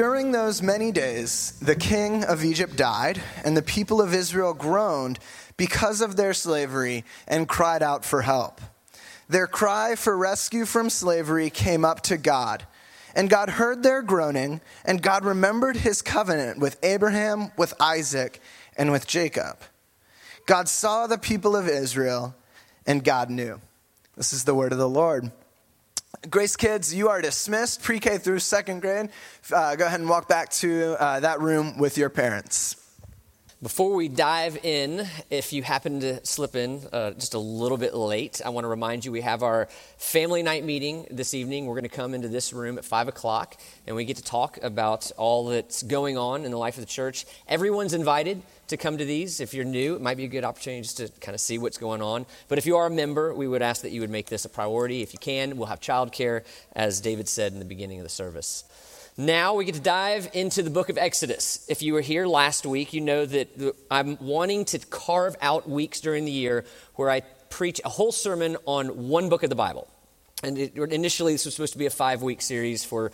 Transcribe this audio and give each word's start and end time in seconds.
During 0.00 0.32
those 0.32 0.62
many 0.62 0.92
days, 0.92 1.52
the 1.60 1.76
king 1.76 2.24
of 2.24 2.42
Egypt 2.42 2.74
died, 2.74 3.20
and 3.44 3.54
the 3.54 3.60
people 3.60 4.00
of 4.00 4.14
Israel 4.14 4.54
groaned 4.54 5.18
because 5.58 6.00
of 6.00 6.16
their 6.16 6.32
slavery 6.32 7.04
and 7.28 7.46
cried 7.46 7.82
out 7.82 8.02
for 8.02 8.22
help. 8.22 8.62
Their 9.28 9.46
cry 9.46 9.96
for 9.96 10.16
rescue 10.16 10.64
from 10.64 10.88
slavery 10.88 11.50
came 11.50 11.84
up 11.84 12.00
to 12.04 12.16
God. 12.16 12.64
And 13.14 13.28
God 13.28 13.50
heard 13.50 13.82
their 13.82 14.00
groaning, 14.00 14.62
and 14.86 15.02
God 15.02 15.22
remembered 15.22 15.76
his 15.76 16.00
covenant 16.00 16.60
with 16.60 16.78
Abraham, 16.82 17.52
with 17.58 17.74
Isaac, 17.78 18.40
and 18.78 18.90
with 18.90 19.06
Jacob. 19.06 19.58
God 20.46 20.66
saw 20.66 21.08
the 21.08 21.18
people 21.18 21.54
of 21.54 21.68
Israel, 21.68 22.34
and 22.86 23.04
God 23.04 23.28
knew. 23.28 23.60
This 24.16 24.32
is 24.32 24.44
the 24.44 24.54
word 24.54 24.72
of 24.72 24.78
the 24.78 24.88
Lord. 24.88 25.30
Grace 26.28 26.54
kids, 26.54 26.94
you 26.94 27.08
are 27.08 27.22
dismissed 27.22 27.82
pre 27.82 27.98
K 27.98 28.18
through 28.18 28.40
second 28.40 28.80
grade. 28.80 29.08
Uh, 29.50 29.74
go 29.74 29.86
ahead 29.86 30.00
and 30.00 30.08
walk 30.08 30.28
back 30.28 30.50
to 30.50 30.94
uh, 31.00 31.18
that 31.20 31.40
room 31.40 31.78
with 31.78 31.96
your 31.96 32.10
parents. 32.10 32.79
Before 33.62 33.94
we 33.94 34.08
dive 34.08 34.56
in, 34.64 35.06
if 35.28 35.52
you 35.52 35.62
happen 35.62 36.00
to 36.00 36.24
slip 36.24 36.56
in 36.56 36.80
uh, 36.94 37.10
just 37.10 37.34
a 37.34 37.38
little 37.38 37.76
bit 37.76 37.92
late, 37.92 38.40
I 38.42 38.48
want 38.48 38.64
to 38.64 38.68
remind 38.68 39.04
you 39.04 39.12
we 39.12 39.20
have 39.20 39.42
our 39.42 39.68
family 39.98 40.42
night 40.42 40.64
meeting 40.64 41.06
this 41.10 41.34
evening. 41.34 41.66
We're 41.66 41.74
going 41.74 41.82
to 41.82 41.90
come 41.90 42.14
into 42.14 42.28
this 42.28 42.54
room 42.54 42.78
at 42.78 42.86
5 42.86 43.08
o'clock 43.08 43.60
and 43.86 43.94
we 43.94 44.06
get 44.06 44.16
to 44.16 44.22
talk 44.22 44.58
about 44.62 45.12
all 45.18 45.48
that's 45.48 45.82
going 45.82 46.16
on 46.16 46.46
in 46.46 46.52
the 46.52 46.56
life 46.56 46.78
of 46.78 46.80
the 46.80 46.90
church. 46.90 47.26
Everyone's 47.46 47.92
invited 47.92 48.40
to 48.68 48.78
come 48.78 48.96
to 48.96 49.04
these. 49.04 49.40
If 49.40 49.52
you're 49.52 49.66
new, 49.66 49.94
it 49.94 50.00
might 50.00 50.16
be 50.16 50.24
a 50.24 50.28
good 50.28 50.44
opportunity 50.44 50.80
just 50.80 50.96
to 50.96 51.08
kind 51.20 51.34
of 51.34 51.40
see 51.42 51.58
what's 51.58 51.76
going 51.76 52.00
on. 52.00 52.24
But 52.48 52.56
if 52.56 52.64
you 52.64 52.78
are 52.78 52.86
a 52.86 52.90
member, 52.90 53.34
we 53.34 53.46
would 53.46 53.60
ask 53.60 53.82
that 53.82 53.90
you 53.90 54.00
would 54.00 54.08
make 54.08 54.28
this 54.28 54.46
a 54.46 54.48
priority. 54.48 55.02
If 55.02 55.12
you 55.12 55.18
can, 55.18 55.58
we'll 55.58 55.66
have 55.66 55.80
childcare, 55.80 56.46
as 56.72 57.02
David 57.02 57.28
said 57.28 57.52
in 57.52 57.58
the 57.58 57.66
beginning 57.66 57.98
of 57.98 58.04
the 58.04 58.08
service. 58.08 58.64
Now 59.16 59.54
we 59.54 59.64
get 59.64 59.74
to 59.74 59.80
dive 59.80 60.30
into 60.32 60.62
the 60.62 60.70
book 60.70 60.88
of 60.88 60.96
Exodus. 60.96 61.66
If 61.68 61.82
you 61.82 61.94
were 61.94 62.00
here 62.00 62.26
last 62.26 62.64
week, 62.64 62.92
you 62.92 63.00
know 63.00 63.26
that 63.26 63.74
I'm 63.90 64.16
wanting 64.20 64.64
to 64.66 64.78
carve 64.78 65.36
out 65.42 65.68
weeks 65.68 66.00
during 66.00 66.24
the 66.24 66.32
year 66.32 66.64
where 66.94 67.10
I 67.10 67.20
preach 67.50 67.80
a 67.84 67.88
whole 67.88 68.12
sermon 68.12 68.56
on 68.66 69.08
one 69.08 69.28
book 69.28 69.42
of 69.42 69.50
the 69.50 69.56
Bible. 69.56 69.88
And 70.42 70.56
it, 70.56 70.76
initially, 70.76 71.32
this 71.32 71.44
was 71.44 71.54
supposed 71.54 71.72
to 71.72 71.78
be 71.78 71.86
a 71.86 71.90
five 71.90 72.22
week 72.22 72.40
series 72.40 72.84
for 72.84 73.12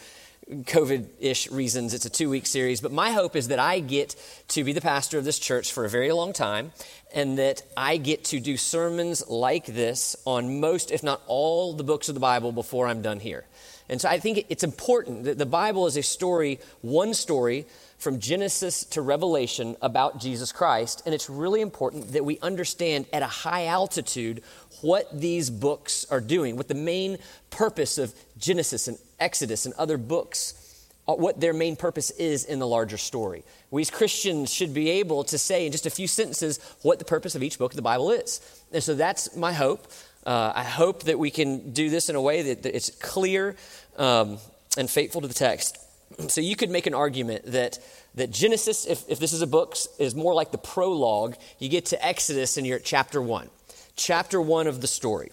COVID 0.48 1.08
ish 1.18 1.50
reasons. 1.50 1.92
It's 1.92 2.06
a 2.06 2.10
two 2.10 2.30
week 2.30 2.46
series. 2.46 2.80
But 2.80 2.92
my 2.92 3.10
hope 3.10 3.34
is 3.34 3.48
that 3.48 3.58
I 3.58 3.80
get 3.80 4.14
to 4.48 4.62
be 4.62 4.72
the 4.72 4.80
pastor 4.80 5.18
of 5.18 5.24
this 5.24 5.38
church 5.38 5.72
for 5.72 5.84
a 5.84 5.88
very 5.88 6.12
long 6.12 6.32
time 6.32 6.72
and 7.12 7.38
that 7.38 7.62
I 7.76 7.96
get 7.96 8.24
to 8.26 8.38
do 8.38 8.56
sermons 8.56 9.26
like 9.28 9.66
this 9.66 10.14
on 10.24 10.60
most, 10.60 10.92
if 10.92 11.02
not 11.02 11.20
all, 11.26 11.72
the 11.72 11.84
books 11.84 12.08
of 12.08 12.14
the 12.14 12.20
Bible 12.20 12.52
before 12.52 12.86
I'm 12.86 13.02
done 13.02 13.18
here. 13.18 13.44
And 13.88 14.00
so 14.00 14.08
I 14.08 14.18
think 14.18 14.46
it's 14.48 14.64
important 14.64 15.24
that 15.24 15.38
the 15.38 15.46
Bible 15.46 15.86
is 15.86 15.96
a 15.96 16.02
story, 16.02 16.58
one 16.82 17.14
story 17.14 17.66
from 17.98 18.18
Genesis 18.18 18.84
to 18.84 19.00
Revelation 19.00 19.76
about 19.80 20.20
Jesus 20.20 20.52
Christ. 20.52 21.02
And 21.06 21.14
it's 21.14 21.30
really 21.30 21.60
important 21.60 22.12
that 22.12 22.24
we 22.24 22.38
understand 22.40 23.06
at 23.12 23.22
a 23.22 23.26
high 23.26 23.66
altitude 23.66 24.42
what 24.82 25.08
these 25.18 25.50
books 25.50 26.04
are 26.10 26.20
doing, 26.20 26.56
what 26.56 26.68
the 26.68 26.74
main 26.74 27.18
purpose 27.50 27.96
of 27.96 28.14
Genesis 28.38 28.88
and 28.88 28.98
Exodus 29.18 29.66
and 29.66 29.74
other 29.74 29.96
books 29.96 30.62
uh, 31.08 31.14
what 31.14 31.40
their 31.40 31.52
main 31.52 31.76
purpose 31.76 32.10
is 32.10 32.44
in 32.44 32.58
the 32.58 32.66
larger 32.66 32.98
story. 32.98 33.44
We 33.70 33.82
as 33.82 33.90
Christians 33.90 34.52
should 34.52 34.74
be 34.74 34.90
able 34.90 35.22
to 35.24 35.38
say 35.38 35.64
in 35.64 35.70
just 35.70 35.86
a 35.86 35.90
few 35.90 36.08
sentences 36.08 36.58
what 36.82 36.98
the 36.98 37.04
purpose 37.04 37.36
of 37.36 37.44
each 37.44 37.58
book 37.58 37.70
of 37.72 37.76
the 37.76 37.82
Bible 37.82 38.10
is. 38.10 38.40
And 38.72 38.82
so 38.82 38.94
that's 38.94 39.36
my 39.36 39.52
hope. 39.52 39.86
Uh, 40.26 40.52
I 40.56 40.64
hope 40.64 41.04
that 41.04 41.20
we 41.20 41.30
can 41.30 41.72
do 41.72 41.88
this 41.88 42.08
in 42.08 42.16
a 42.16 42.20
way 42.20 42.42
that, 42.42 42.64
that 42.64 42.74
it's 42.74 42.90
clear 42.90 43.54
um, 43.96 44.38
and 44.76 44.90
faithful 44.90 45.20
to 45.20 45.28
the 45.28 45.34
text. 45.34 45.78
So 46.28 46.40
you 46.40 46.54
could 46.54 46.70
make 46.70 46.86
an 46.86 46.94
argument 46.94 47.46
that, 47.46 47.80
that 48.14 48.30
Genesis, 48.30 48.86
if, 48.86 49.04
if 49.08 49.18
this 49.18 49.32
is 49.32 49.42
a 49.42 49.46
book, 49.46 49.76
is 49.98 50.14
more 50.14 50.34
like 50.34 50.52
the 50.52 50.58
prologue. 50.58 51.34
You 51.58 51.68
get 51.68 51.86
to 51.86 52.06
Exodus 52.06 52.56
and 52.56 52.64
you're 52.64 52.78
at 52.78 52.84
chapter 52.84 53.20
1. 53.20 53.50
Chapter 53.96 54.40
1 54.40 54.68
of 54.68 54.80
the 54.80 54.86
story. 54.86 55.32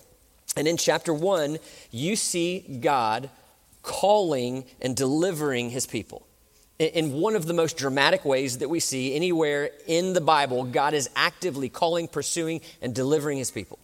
And 0.58 0.68
in 0.68 0.78
chapter 0.78 1.14
1, 1.14 1.60
you 1.92 2.16
see 2.16 2.80
God 2.82 3.30
calling 3.84 4.66
and 4.82 4.96
delivering 4.96 5.70
his 5.70 5.86
people. 5.86 6.26
In 6.80 7.14
one 7.14 7.36
of 7.36 7.46
the 7.46 7.54
most 7.54 7.78
dramatic 7.78 8.26
ways 8.26 8.58
that 8.58 8.70
we 8.70 8.80
see 8.80 9.16
anywhere 9.16 9.70
in 9.86 10.14
the 10.14 10.22
Bible, 10.22 10.64
God 10.64 10.96
is 10.96 11.08
actively 11.16 11.70
calling, 11.70 12.08
pursuing, 12.08 12.62
and 12.82 12.96
delivering 12.96 13.38
his 13.38 13.52
people. 13.52 13.78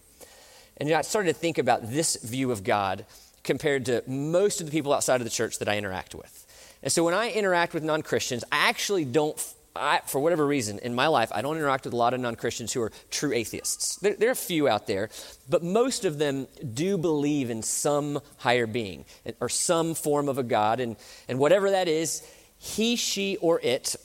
And 0.80 0.90
I 0.90 1.02
started 1.02 1.34
to 1.34 1.38
think 1.38 1.58
about 1.58 1.90
this 1.90 2.16
view 2.16 2.50
of 2.50 2.64
God 2.64 3.04
compared 3.44 3.86
to 3.86 4.02
most 4.06 4.60
of 4.60 4.66
the 4.66 4.72
people 4.72 4.92
outside 4.92 5.20
of 5.20 5.24
the 5.24 5.30
church 5.30 5.58
that 5.58 5.68
I 5.68 5.76
interact 5.76 6.14
with. 6.14 6.46
And 6.82 6.90
so 6.90 7.04
when 7.04 7.14
I 7.14 7.30
interact 7.30 7.74
with 7.74 7.84
non 7.84 8.02
Christians, 8.02 8.42
I 8.50 8.68
actually 8.68 9.04
don't, 9.04 9.38
I, 9.76 10.00
for 10.06 10.20
whatever 10.20 10.46
reason 10.46 10.78
in 10.78 10.94
my 10.94 11.08
life, 11.08 11.30
I 11.34 11.42
don't 11.42 11.56
interact 11.56 11.84
with 11.84 11.92
a 11.92 11.96
lot 11.96 12.14
of 12.14 12.20
non 12.20 12.34
Christians 12.34 12.72
who 12.72 12.80
are 12.80 12.92
true 13.10 13.32
atheists. 13.32 13.96
There, 13.96 14.14
there, 14.14 14.28
are 14.30 14.32
a 14.32 14.36
few 14.36 14.68
out 14.68 14.86
there, 14.86 15.10
but 15.48 15.62
most 15.62 16.06
of 16.06 16.18
them 16.18 16.48
do 16.72 16.96
believe 16.96 17.50
in 17.50 17.62
some 17.62 18.20
higher 18.38 18.66
being 18.66 19.04
or 19.40 19.50
some 19.50 19.94
form 19.94 20.28
of 20.28 20.38
a 20.38 20.42
God. 20.42 20.80
And, 20.80 20.96
and 21.28 21.38
whatever 21.38 21.70
that 21.70 21.88
is, 21.88 22.26
he, 22.58 22.96
she, 22.96 23.36
or 23.36 23.60
it, 23.60 23.96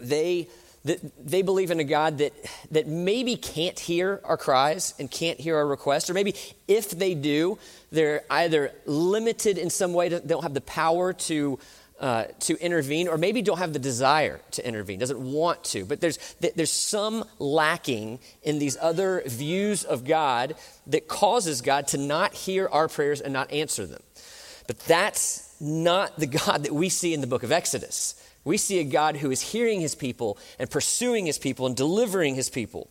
they 0.00 0.48
they 1.24 1.42
believe 1.42 1.70
in 1.70 1.80
a 1.80 1.84
God 1.84 2.18
that, 2.18 2.32
that 2.70 2.86
maybe 2.86 3.36
can't 3.36 3.78
hear 3.78 4.20
our 4.24 4.36
cries 4.36 4.94
and 4.98 5.10
can't 5.10 5.40
hear 5.40 5.56
our 5.56 5.66
requests, 5.66 6.08
or 6.08 6.14
maybe 6.14 6.34
if 6.66 6.90
they 6.90 7.14
do, 7.14 7.58
they're 7.90 8.22
either 8.30 8.72
limited 8.86 9.58
in 9.58 9.70
some 9.70 9.92
way, 9.92 10.08
they 10.08 10.20
don't 10.20 10.42
have 10.42 10.54
the 10.54 10.60
power 10.60 11.12
to, 11.12 11.58
uh, 12.00 12.24
to 12.40 12.56
intervene, 12.62 13.08
or 13.08 13.18
maybe 13.18 13.42
don't 13.42 13.58
have 13.58 13.72
the 13.72 13.78
desire 13.78 14.40
to 14.52 14.66
intervene, 14.66 14.98
doesn't 14.98 15.20
want 15.20 15.64
to. 15.64 15.84
But 15.84 16.00
there's, 16.00 16.18
there's 16.40 16.72
some 16.72 17.24
lacking 17.38 18.20
in 18.42 18.58
these 18.58 18.76
other 18.80 19.22
views 19.26 19.84
of 19.84 20.04
God 20.04 20.54
that 20.86 21.08
causes 21.08 21.60
God 21.60 21.88
to 21.88 21.98
not 21.98 22.34
hear 22.34 22.68
our 22.68 22.88
prayers 22.88 23.20
and 23.20 23.32
not 23.32 23.50
answer 23.50 23.86
them. 23.86 24.02
But 24.66 24.78
that's 24.80 25.56
not 25.60 26.18
the 26.20 26.26
God 26.26 26.64
that 26.64 26.74
we 26.74 26.88
see 26.88 27.14
in 27.14 27.20
the 27.20 27.26
book 27.26 27.42
of 27.42 27.50
Exodus. 27.50 28.14
We 28.48 28.56
see 28.56 28.78
a 28.78 28.84
God 28.84 29.18
who 29.18 29.30
is 29.30 29.42
hearing 29.42 29.82
his 29.82 29.94
people 29.94 30.38
and 30.58 30.70
pursuing 30.70 31.26
his 31.26 31.36
people 31.36 31.66
and 31.66 31.76
delivering 31.76 32.34
his 32.34 32.48
people. 32.48 32.88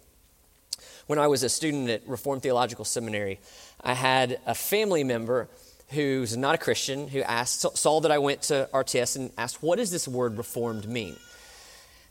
When 1.08 1.18
I 1.18 1.26
was 1.26 1.42
a 1.42 1.50
student 1.50 1.90
at 1.90 2.08
Reformed 2.08 2.44
Theological 2.44 2.86
Seminary, 2.86 3.40
I 3.82 3.96
had 3.96 4.40
a 4.46 4.54
family 4.54 5.04
member 5.04 5.50
who's 5.90 6.38
not 6.38 6.54
a 6.54 6.60
Christian 6.60 7.08
who 7.08 7.24
asked, 7.24 7.66
saw 7.76 8.02
that 8.02 8.12
I 8.12 8.20
went 8.20 8.44
to 8.44 8.70
RTS 8.72 9.16
and 9.16 9.32
asked, 9.36 9.64
What 9.64 9.78
does 9.78 9.90
this 9.90 10.08
word 10.08 10.38
reformed 10.38 10.88
mean? 10.88 11.16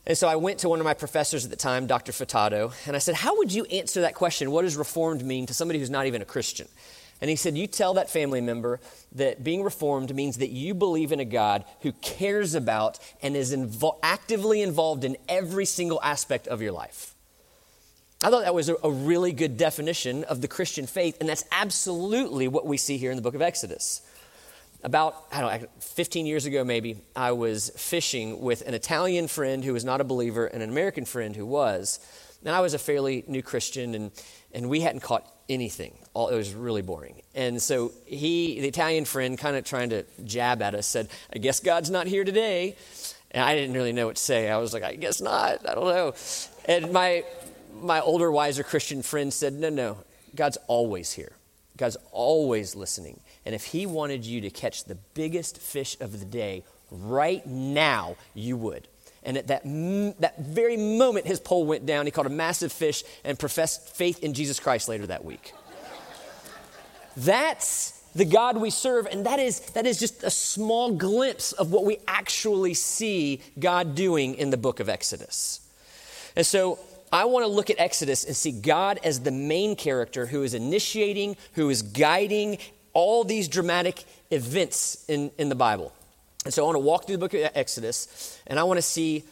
And 0.05 0.17
so 0.17 0.27
I 0.27 0.35
went 0.35 0.59
to 0.59 0.69
one 0.69 0.81
of 0.81 0.85
my 0.85 0.93
professors 0.93 1.45
at 1.45 1.49
the 1.49 1.55
time, 1.55 1.87
Dr. 1.87 2.11
Furtado, 2.11 2.73
and 2.85 2.97
I 2.97 2.99
said, 2.99 3.15
How 3.15 3.37
would 3.37 3.53
you 3.53 3.63
answer 3.65 4.01
that 4.01 4.13
question? 4.13 4.51
What 4.51 4.63
does 4.63 4.75
reformed 4.75 5.23
mean 5.23 5.45
to 5.45 5.53
somebody 5.53 5.79
who's 5.79 5.89
not 5.89 6.05
even 6.05 6.21
a 6.21 6.25
Christian? 6.25 6.67
And 7.21 7.29
he 7.29 7.35
said, 7.35 7.57
You 7.57 7.67
tell 7.67 7.95
that 7.95 8.09
family 8.09 8.41
member 8.41 8.79
that 9.13 9.43
being 9.43 9.63
reformed 9.63 10.13
means 10.13 10.37
that 10.37 10.49
you 10.49 10.73
believe 10.73 11.11
in 11.11 11.19
a 11.19 11.25
God 11.25 11.65
who 11.81 11.91
cares 11.93 12.53
about 12.53 12.99
and 13.21 13.35
is 13.35 13.55
invo- 13.55 13.97
actively 14.03 14.61
involved 14.61 15.03
in 15.03 15.17
every 15.27 15.65
single 15.65 15.99
aspect 16.03 16.47
of 16.47 16.61
your 16.61 16.71
life. 16.71 17.15
I 18.23 18.29
thought 18.29 18.43
that 18.43 18.55
was 18.55 18.69
a, 18.69 18.75
a 18.83 18.89
really 18.89 19.31
good 19.31 19.57
definition 19.57 20.23
of 20.23 20.41
the 20.41 20.47
Christian 20.47 20.87
faith, 20.87 21.17
and 21.19 21.29
that's 21.29 21.45
absolutely 21.51 22.47
what 22.47 22.65
we 22.65 22.77
see 22.77 22.97
here 22.97 23.11
in 23.11 23.15
the 23.15 23.21
book 23.21 23.35
of 23.35 23.41
Exodus. 23.41 24.01
About, 24.83 25.25
I 25.31 25.41
don't 25.41 25.61
know, 25.61 25.67
15 25.79 26.25
years 26.25 26.45
ago 26.45 26.63
maybe, 26.63 26.97
I 27.15 27.31
was 27.31 27.71
fishing 27.75 28.41
with 28.41 28.61
an 28.67 28.73
Italian 28.73 29.27
friend 29.27 29.63
who 29.63 29.73
was 29.73 29.83
not 29.83 30.01
a 30.01 30.03
believer 30.03 30.45
and 30.45 30.63
an 30.63 30.69
American 30.69 31.05
friend 31.05 31.35
who 31.35 31.45
was. 31.45 31.99
And 32.45 32.55
I 32.55 32.59
was 32.59 32.73
a 32.73 32.79
fairly 32.79 33.23
new 33.27 33.41
Christian, 33.41 33.95
and, 33.95 34.11
and 34.53 34.69
we 34.69 34.81
hadn't 34.81 35.01
caught 35.01 35.27
anything. 35.49 35.97
All, 36.13 36.29
it 36.29 36.35
was 36.35 36.53
really 36.53 36.81
boring. 36.81 37.21
And 37.35 37.61
so 37.61 37.91
he, 38.05 38.59
the 38.59 38.67
Italian 38.67 39.05
friend, 39.05 39.37
kind 39.37 39.55
of 39.55 39.63
trying 39.63 39.89
to 39.91 40.03
jab 40.23 40.61
at 40.61 40.75
us, 40.75 40.87
said, 40.87 41.09
I 41.33 41.39
guess 41.39 41.59
God's 41.59 41.89
not 41.89 42.07
here 42.07 42.23
today. 42.23 42.75
And 43.31 43.43
I 43.43 43.55
didn't 43.55 43.73
really 43.75 43.93
know 43.93 44.07
what 44.07 44.15
to 44.15 44.21
say. 44.23 44.49
I 44.49 44.57
was 44.57 44.73
like, 44.73 44.83
I 44.83 44.95
guess 44.95 45.21
not. 45.21 45.67
I 45.67 45.75
don't 45.75 45.87
know. 45.87 46.13
And 46.65 46.91
my, 46.91 47.23
my 47.81 47.99
older, 48.01 48.31
wiser 48.31 48.63
Christian 48.63 49.01
friend 49.01 49.33
said, 49.33 49.53
No, 49.53 49.69
no, 49.69 49.97
God's 50.35 50.57
always 50.67 51.13
here. 51.13 51.33
God's 51.75 51.97
always 52.11 52.75
listening. 52.75 53.19
And 53.45 53.53
if 53.53 53.65
He 53.65 53.85
wanted 53.85 54.25
you 54.25 54.41
to 54.41 54.49
catch 54.49 54.85
the 54.85 54.95
biggest 54.95 55.59
fish 55.59 55.97
of 55.99 56.19
the 56.19 56.25
day 56.25 56.63
right 56.89 57.45
now, 57.45 58.15
you 58.33 58.57
would. 58.57 58.87
And 59.23 59.37
at 59.37 59.47
that, 59.47 59.63
that 60.19 60.39
very 60.39 60.77
moment, 60.77 61.27
his 61.27 61.39
pole 61.39 61.65
went 61.65 61.85
down. 61.85 62.05
He 62.05 62.11
caught 62.11 62.25
a 62.25 62.29
massive 62.29 62.71
fish 62.71 63.03
and 63.23 63.37
professed 63.37 63.89
faith 63.95 64.23
in 64.23 64.33
Jesus 64.33 64.59
Christ 64.59 64.87
later 64.87 65.07
that 65.07 65.25
week. 65.25 65.53
That's 67.17 67.93
the 68.15 68.25
God 68.25 68.57
we 68.57 68.69
serve, 68.69 69.05
and 69.05 69.25
that 69.25 69.39
is, 69.39 69.59
that 69.71 69.85
is 69.85 69.99
just 69.99 70.23
a 70.23 70.29
small 70.29 70.91
glimpse 70.93 71.51
of 71.51 71.71
what 71.71 71.85
we 71.85 71.97
actually 72.07 72.73
see 72.73 73.41
God 73.59 73.95
doing 73.95 74.35
in 74.35 74.49
the 74.49 74.57
book 74.57 74.79
of 74.79 74.89
Exodus. 74.89 75.61
And 76.35 76.45
so 76.45 76.79
I 77.11 77.25
want 77.25 77.43
to 77.43 77.47
look 77.47 77.69
at 77.69 77.79
Exodus 77.79 78.23
and 78.23 78.35
see 78.35 78.51
God 78.51 78.99
as 79.03 79.21
the 79.21 79.31
main 79.31 79.75
character 79.75 80.25
who 80.25 80.43
is 80.43 80.53
initiating, 80.53 81.37
who 81.53 81.69
is 81.69 81.81
guiding 81.81 82.57
all 82.93 83.23
these 83.23 83.47
dramatic 83.47 84.03
events 84.31 85.05
in, 85.07 85.31
in 85.37 85.49
the 85.49 85.55
Bible. 85.55 85.93
And 86.45 86.53
so 86.53 86.63
I 86.63 86.65
want 86.65 86.75
to 86.75 86.79
walk 86.79 87.05
through 87.05 87.17
the 87.17 87.19
book 87.19 87.33
of 87.33 87.51
Exodus, 87.55 88.39
and 88.47 88.59
I 88.59 88.63
want 88.63 88.77
to 88.77 88.81
see 88.81 89.25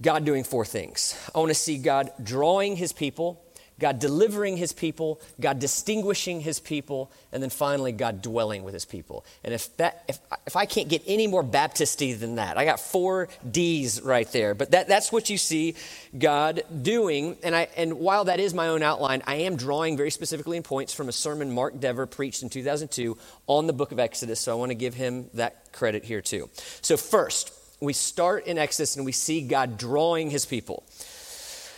God 0.00 0.24
doing 0.24 0.44
four 0.44 0.64
things. 0.64 1.14
I 1.34 1.38
want 1.38 1.50
to 1.50 1.54
see 1.54 1.78
God 1.78 2.12
drawing 2.22 2.76
his 2.76 2.92
people, 2.92 3.42
God 3.82 3.98
delivering 3.98 4.56
his 4.56 4.72
people, 4.72 5.20
God 5.40 5.58
distinguishing 5.58 6.40
his 6.40 6.60
people, 6.60 7.10
and 7.32 7.42
then 7.42 7.50
finally 7.50 7.90
God 7.90 8.22
dwelling 8.22 8.62
with 8.62 8.74
his 8.74 8.84
people. 8.84 9.26
And 9.42 9.52
if 9.52 9.76
that 9.76 10.04
if, 10.08 10.20
if 10.46 10.54
I 10.54 10.66
can't 10.66 10.88
get 10.88 11.02
any 11.04 11.26
more 11.26 11.42
Baptisty 11.42 12.18
than 12.18 12.36
that, 12.36 12.56
I 12.56 12.64
got 12.64 12.78
four 12.78 13.28
D's 13.50 14.00
right 14.00 14.30
there. 14.30 14.54
But 14.54 14.70
that, 14.70 14.86
that's 14.86 15.10
what 15.10 15.28
you 15.30 15.36
see 15.36 15.74
God 16.16 16.62
doing. 16.82 17.36
And 17.42 17.56
I 17.56 17.68
and 17.76 17.94
while 17.94 18.26
that 18.26 18.38
is 18.38 18.54
my 18.54 18.68
own 18.68 18.84
outline, 18.84 19.24
I 19.26 19.34
am 19.34 19.56
drawing 19.56 19.96
very 19.96 20.12
specifically 20.12 20.56
in 20.56 20.62
points 20.62 20.94
from 20.94 21.08
a 21.08 21.12
sermon 21.12 21.50
Mark 21.50 21.80
Dever 21.80 22.06
preached 22.06 22.44
in 22.44 22.50
2002 22.50 23.18
on 23.48 23.66
the 23.66 23.72
book 23.72 23.90
of 23.90 23.98
Exodus. 23.98 24.38
So 24.38 24.52
I 24.52 24.54
want 24.54 24.70
to 24.70 24.76
give 24.76 24.94
him 24.94 25.28
that 25.34 25.72
credit 25.72 26.04
here 26.04 26.20
too. 26.20 26.48
So 26.82 26.96
first, 26.96 27.52
we 27.80 27.92
start 27.92 28.46
in 28.46 28.58
Exodus 28.58 28.94
and 28.94 29.04
we 29.04 29.10
see 29.10 29.40
God 29.40 29.76
drawing 29.76 30.30
his 30.30 30.46
people. 30.46 30.84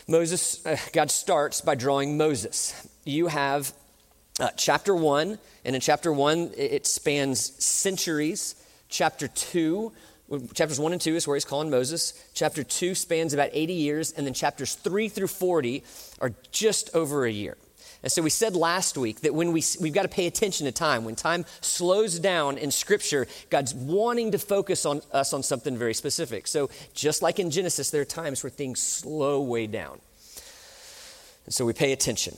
Moses, 0.07 0.65
uh, 0.67 0.77
God 0.93 1.11
starts 1.11 1.61
by 1.61 1.75
drawing 1.75 2.17
Moses. 2.17 2.89
You 3.05 3.29
have 3.29 3.73
uh, 4.39 4.51
chapter 4.57 4.95
one, 4.95 5.39
and 5.65 5.75
in 5.75 5.81
chapter 5.81 6.13
one, 6.13 6.51
it 6.57 6.87
spans 6.87 7.41
centuries. 7.65 8.55
Chapter 8.89 9.29
two, 9.29 9.93
chapters 10.53 10.79
one 10.79 10.93
and 10.93 11.01
two 11.01 11.17
is 11.17 11.27
where 11.27 11.37
he's 11.37 11.47
calling 11.47 11.71
Moses. 11.71 12.23
Chapter 12.35 12.63
two 12.63 12.95
spans 12.95 13.33
about 13.33 13.49
80 13.53 13.73
years, 13.73 14.13
and 14.13 14.27
then 14.27 14.35
chapters 14.35 14.75
three 14.75 15.09
through 15.09 15.29
40 15.29 15.83
are 16.21 16.33
just 16.51 16.95
over 16.95 17.25
a 17.25 17.31
year. 17.31 17.57
And 18.05 18.13
so 18.13 18.21
we 18.21 18.29
said 18.29 18.55
last 18.55 18.99
week 18.99 19.23
that 19.23 19.35
when 19.35 19.51
we, 19.51 19.65
we've 19.81 19.95
got 19.95 20.03
to 20.03 20.09
pay 20.09 20.27
attention 20.27 20.67
to 20.67 20.73
time. 20.73 21.07
When 21.07 21.17
time 21.17 21.47
slows 21.63 22.19
down 22.19 22.59
in 22.59 22.71
Scripture, 22.71 23.27
God's 23.49 23.73
wanting 23.73 24.33
to 24.33 24.39
focus 24.39 24.85
on 24.85 25.01
us 25.11 25.33
on 25.33 25.43
something 25.43 25.75
very 25.79 25.95
specific. 25.95 26.47
So 26.47 26.69
just 26.93 27.23
like 27.23 27.39
in 27.39 27.51
Genesis, 27.51 27.89
there 27.89 28.03
are 28.03 28.05
times 28.05 28.43
where 28.43 28.51
things 28.51 28.79
slow 28.79 29.41
way 29.41 29.67
down. 29.67 30.01
And 31.47 31.55
so 31.55 31.65
we 31.65 31.73
pay 31.73 31.93
attention. 31.93 32.37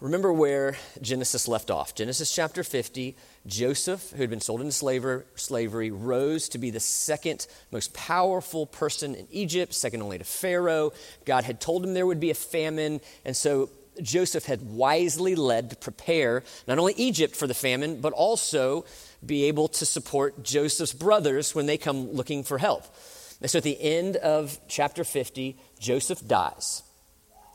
Remember 0.00 0.32
where 0.32 0.76
Genesis 1.02 1.46
left 1.46 1.70
off. 1.70 1.94
Genesis 1.94 2.34
chapter 2.34 2.64
50, 2.64 3.16
Joseph, 3.46 4.12
who 4.12 4.22
had 4.22 4.30
been 4.30 4.40
sold 4.40 4.62
into 4.62 4.72
slavery, 4.72 5.24
slavery, 5.34 5.90
rose 5.90 6.48
to 6.48 6.58
be 6.58 6.70
the 6.70 6.80
second 6.80 7.46
most 7.70 7.92
powerful 7.92 8.64
person 8.64 9.14
in 9.14 9.26
Egypt, 9.30 9.74
second 9.74 10.00
only 10.00 10.16
to 10.16 10.24
Pharaoh. 10.24 10.94
God 11.26 11.44
had 11.44 11.60
told 11.60 11.84
him 11.84 11.92
there 11.92 12.06
would 12.06 12.20
be 12.20 12.30
a 12.30 12.34
famine, 12.34 13.02
and 13.26 13.36
so 13.36 13.68
Joseph 14.02 14.44
had 14.46 14.62
wisely 14.62 15.34
led 15.34 15.70
to 15.70 15.76
prepare 15.76 16.42
not 16.66 16.78
only 16.78 16.94
Egypt 16.94 17.36
for 17.36 17.46
the 17.46 17.54
famine, 17.54 18.00
but 18.00 18.12
also 18.12 18.84
be 19.24 19.44
able 19.44 19.68
to 19.68 19.86
support 19.86 20.42
Joseph's 20.42 20.92
brothers 20.92 21.54
when 21.54 21.66
they 21.66 21.78
come 21.78 22.12
looking 22.12 22.42
for 22.42 22.58
help. 22.58 22.84
And 23.40 23.50
so 23.50 23.58
at 23.58 23.64
the 23.64 23.80
end 23.80 24.16
of 24.16 24.58
chapter 24.68 25.04
50, 25.04 25.56
Joseph 25.78 26.26
dies. 26.26 26.82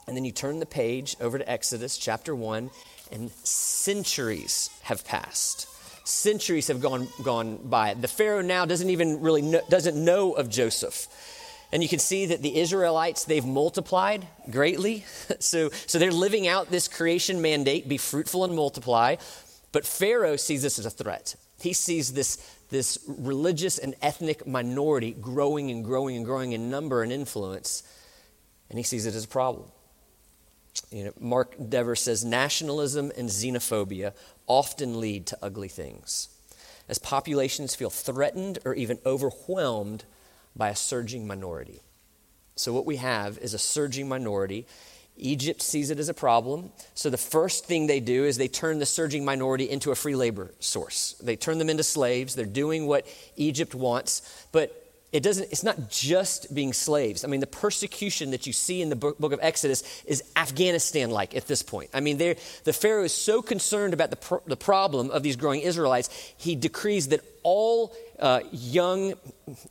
And 0.07 0.18
then 0.18 0.25
you 0.25 0.31
turn 0.31 0.59
the 0.59 0.65
page 0.65 1.15
over 1.21 1.38
to 1.38 1.50
Exodus 1.50 1.97
chapter 1.97 2.36
1, 2.36 2.71
and 3.12 3.31
centuries 3.44 4.69
have 4.83 5.06
passed. 5.06 5.68
Centuries 6.07 6.68
have 6.68 6.81
gone, 6.81 7.07
gone 7.21 7.57
by. 7.57 7.94
The 7.94 8.07
Pharaoh 8.07 8.41
now 8.41 8.65
doesn't 8.65 8.89
even 8.89 9.21
really 9.21 9.44
know, 9.44 9.62
doesn't 9.69 10.03
know 10.03 10.33
of 10.33 10.50
Joseph. 10.50 11.07
And 11.71 11.83
you 11.83 11.89
can 11.89 12.00
see 12.00 12.25
that 12.27 12.42
the 12.42 12.57
Israelites, 12.57 13.25
they've 13.25 13.45
multiplied 13.45 14.27
greatly. 14.50 15.06
so, 15.39 15.69
so 15.69 16.00
they're 16.00 16.12
living 16.12 16.48
out 16.48 16.71
this 16.71 16.88
creation 16.88 17.42
mandate 17.42 17.88
be 17.88 17.98
fruitful 17.98 18.44
and 18.44 18.56
multiply. 18.56 19.18
But 19.71 19.86
Pharaoh 19.86 20.36
sees 20.36 20.63
this 20.63 20.80
as 20.80 20.86
a 20.86 20.89
threat. 20.89 21.36
He 21.62 21.74
sees 21.74 22.13
this, 22.13 22.38
this 22.69 22.98
religious 23.07 23.77
and 23.77 23.94
ethnic 24.01 24.48
minority 24.48 25.12
growing 25.12 25.69
and 25.69 25.83
growing 25.83 26.16
and 26.16 26.25
growing 26.25 26.54
in 26.54 26.69
number 26.69 27.04
and 27.04 27.12
influence, 27.12 27.83
and 28.69 28.80
he 28.80 28.83
sees 28.83 29.06
it 29.06 29.13
as 29.13 29.25
a 29.25 29.27
problem. 29.27 29.68
You 30.92 31.06
know, 31.06 31.13
Mark 31.19 31.56
Dever 31.69 31.95
says 31.95 32.24
nationalism 32.24 33.12
and 33.18 33.30
xenophobia 33.30 34.13
often 34.48 35.00
lead 35.00 35.27
to 35.27 35.38
ugly 35.42 35.68
things. 35.68 36.30
As 36.88 36.98
populations 36.98 37.75
feel 37.75 37.89
threatened 37.89 38.60
or 38.65 38.74
even 38.74 38.98
overwhelmed 39.06 40.06
by 40.60 40.70
a 40.70 40.76
surging 40.76 41.26
minority. 41.26 41.82
So, 42.56 42.74
what 42.74 42.86
we 42.86 42.98
have 42.98 43.40
is 43.40 43.56
a 43.56 43.58
surging 43.58 44.08
minority. 44.08 44.68
Egypt 45.18 45.62
sees 45.62 45.90
it 45.90 46.00
as 46.00 46.10
a 46.10 46.14
problem. 46.14 46.72
So, 46.94 47.10
the 47.10 47.18
first 47.18 47.66
thing 47.66 47.88
they 47.88 48.02
do 48.02 48.26
is 48.26 48.38
they 48.38 48.50
turn 48.50 48.78
the 48.78 48.86
surging 48.86 49.26
minority 49.26 49.70
into 49.70 49.90
a 49.92 49.96
free 49.96 50.16
labor 50.16 50.54
source. 50.60 51.16
They 51.24 51.36
turn 51.36 51.58
them 51.58 51.70
into 51.70 51.84
slaves. 51.84 52.36
They're 52.36 52.46
doing 52.46 52.86
what 52.86 53.08
Egypt 53.38 53.74
wants. 53.74 54.46
But 54.52 54.76
it 55.12 55.24
doesn't, 55.24 55.52
it's 55.52 55.64
not 55.64 55.90
just 55.90 56.54
being 56.54 56.72
slaves. 56.72 57.24
I 57.24 57.28
mean, 57.28 57.40
the 57.40 57.48
persecution 57.48 58.32
that 58.32 58.46
you 58.46 58.54
see 58.54 58.82
in 58.82 58.90
the 58.90 58.96
book, 58.96 59.34
of 59.34 59.40
Exodus 59.42 60.04
is 60.06 60.24
Afghanistan 60.36 61.10
like 61.10 61.36
at 61.36 61.48
this 61.48 61.64
point. 61.64 61.90
I 61.94 62.00
mean, 62.00 62.18
the 62.18 62.36
Pharaoh 62.74 63.04
is 63.04 63.14
so 63.14 63.42
concerned 63.42 63.94
about 63.94 64.12
the, 64.12 64.18
pr- 64.18 64.46
the 64.46 64.58
problem 64.58 65.10
of 65.10 65.24
these 65.24 65.36
growing 65.36 65.62
Israelites, 65.62 66.10
he 66.38 66.56
decrees 66.56 67.08
that 67.08 67.22
all 67.42 67.96
uh, 68.19 68.42
young 68.51 69.13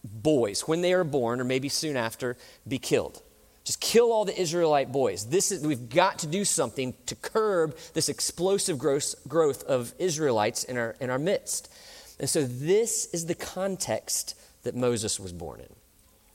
boys, 0.05 0.63
when 0.63 0.81
they 0.81 0.93
are 0.93 1.05
born, 1.05 1.41
or 1.41 1.45
maybe 1.45 1.69
soon 1.69 1.97
after, 1.97 2.37
be 2.67 2.79
killed. 2.79 3.23
Just 3.65 3.81
kill 3.81 4.13
all 4.13 4.25
the 4.25 4.41
Israelite 4.41 4.91
boys. 4.91 5.27
This 5.27 5.53
is, 5.53 5.67
we've 5.67 5.91
got 5.91 6.21
to 6.21 6.27
do 6.27 6.45
something 6.45 6.95
to 7.07 7.15
curb 7.15 7.77
this 7.93 8.09
explosive 8.09 8.79
growth, 8.79 9.15
growth 9.29 9.63
of 9.65 9.93
Israelites 9.99 10.65
in 10.65 10.79
our, 10.79 10.97
in 11.01 11.11
our 11.11 11.19
midst. 11.19 11.71
And 12.19 12.29
so, 12.29 12.45
this 12.45 13.13
is 13.13 13.27
the 13.27 13.35
context 13.35 14.35
that 14.63 14.75
Moses 14.75 15.21
was 15.21 15.33
born 15.33 15.61
in. 15.61 15.69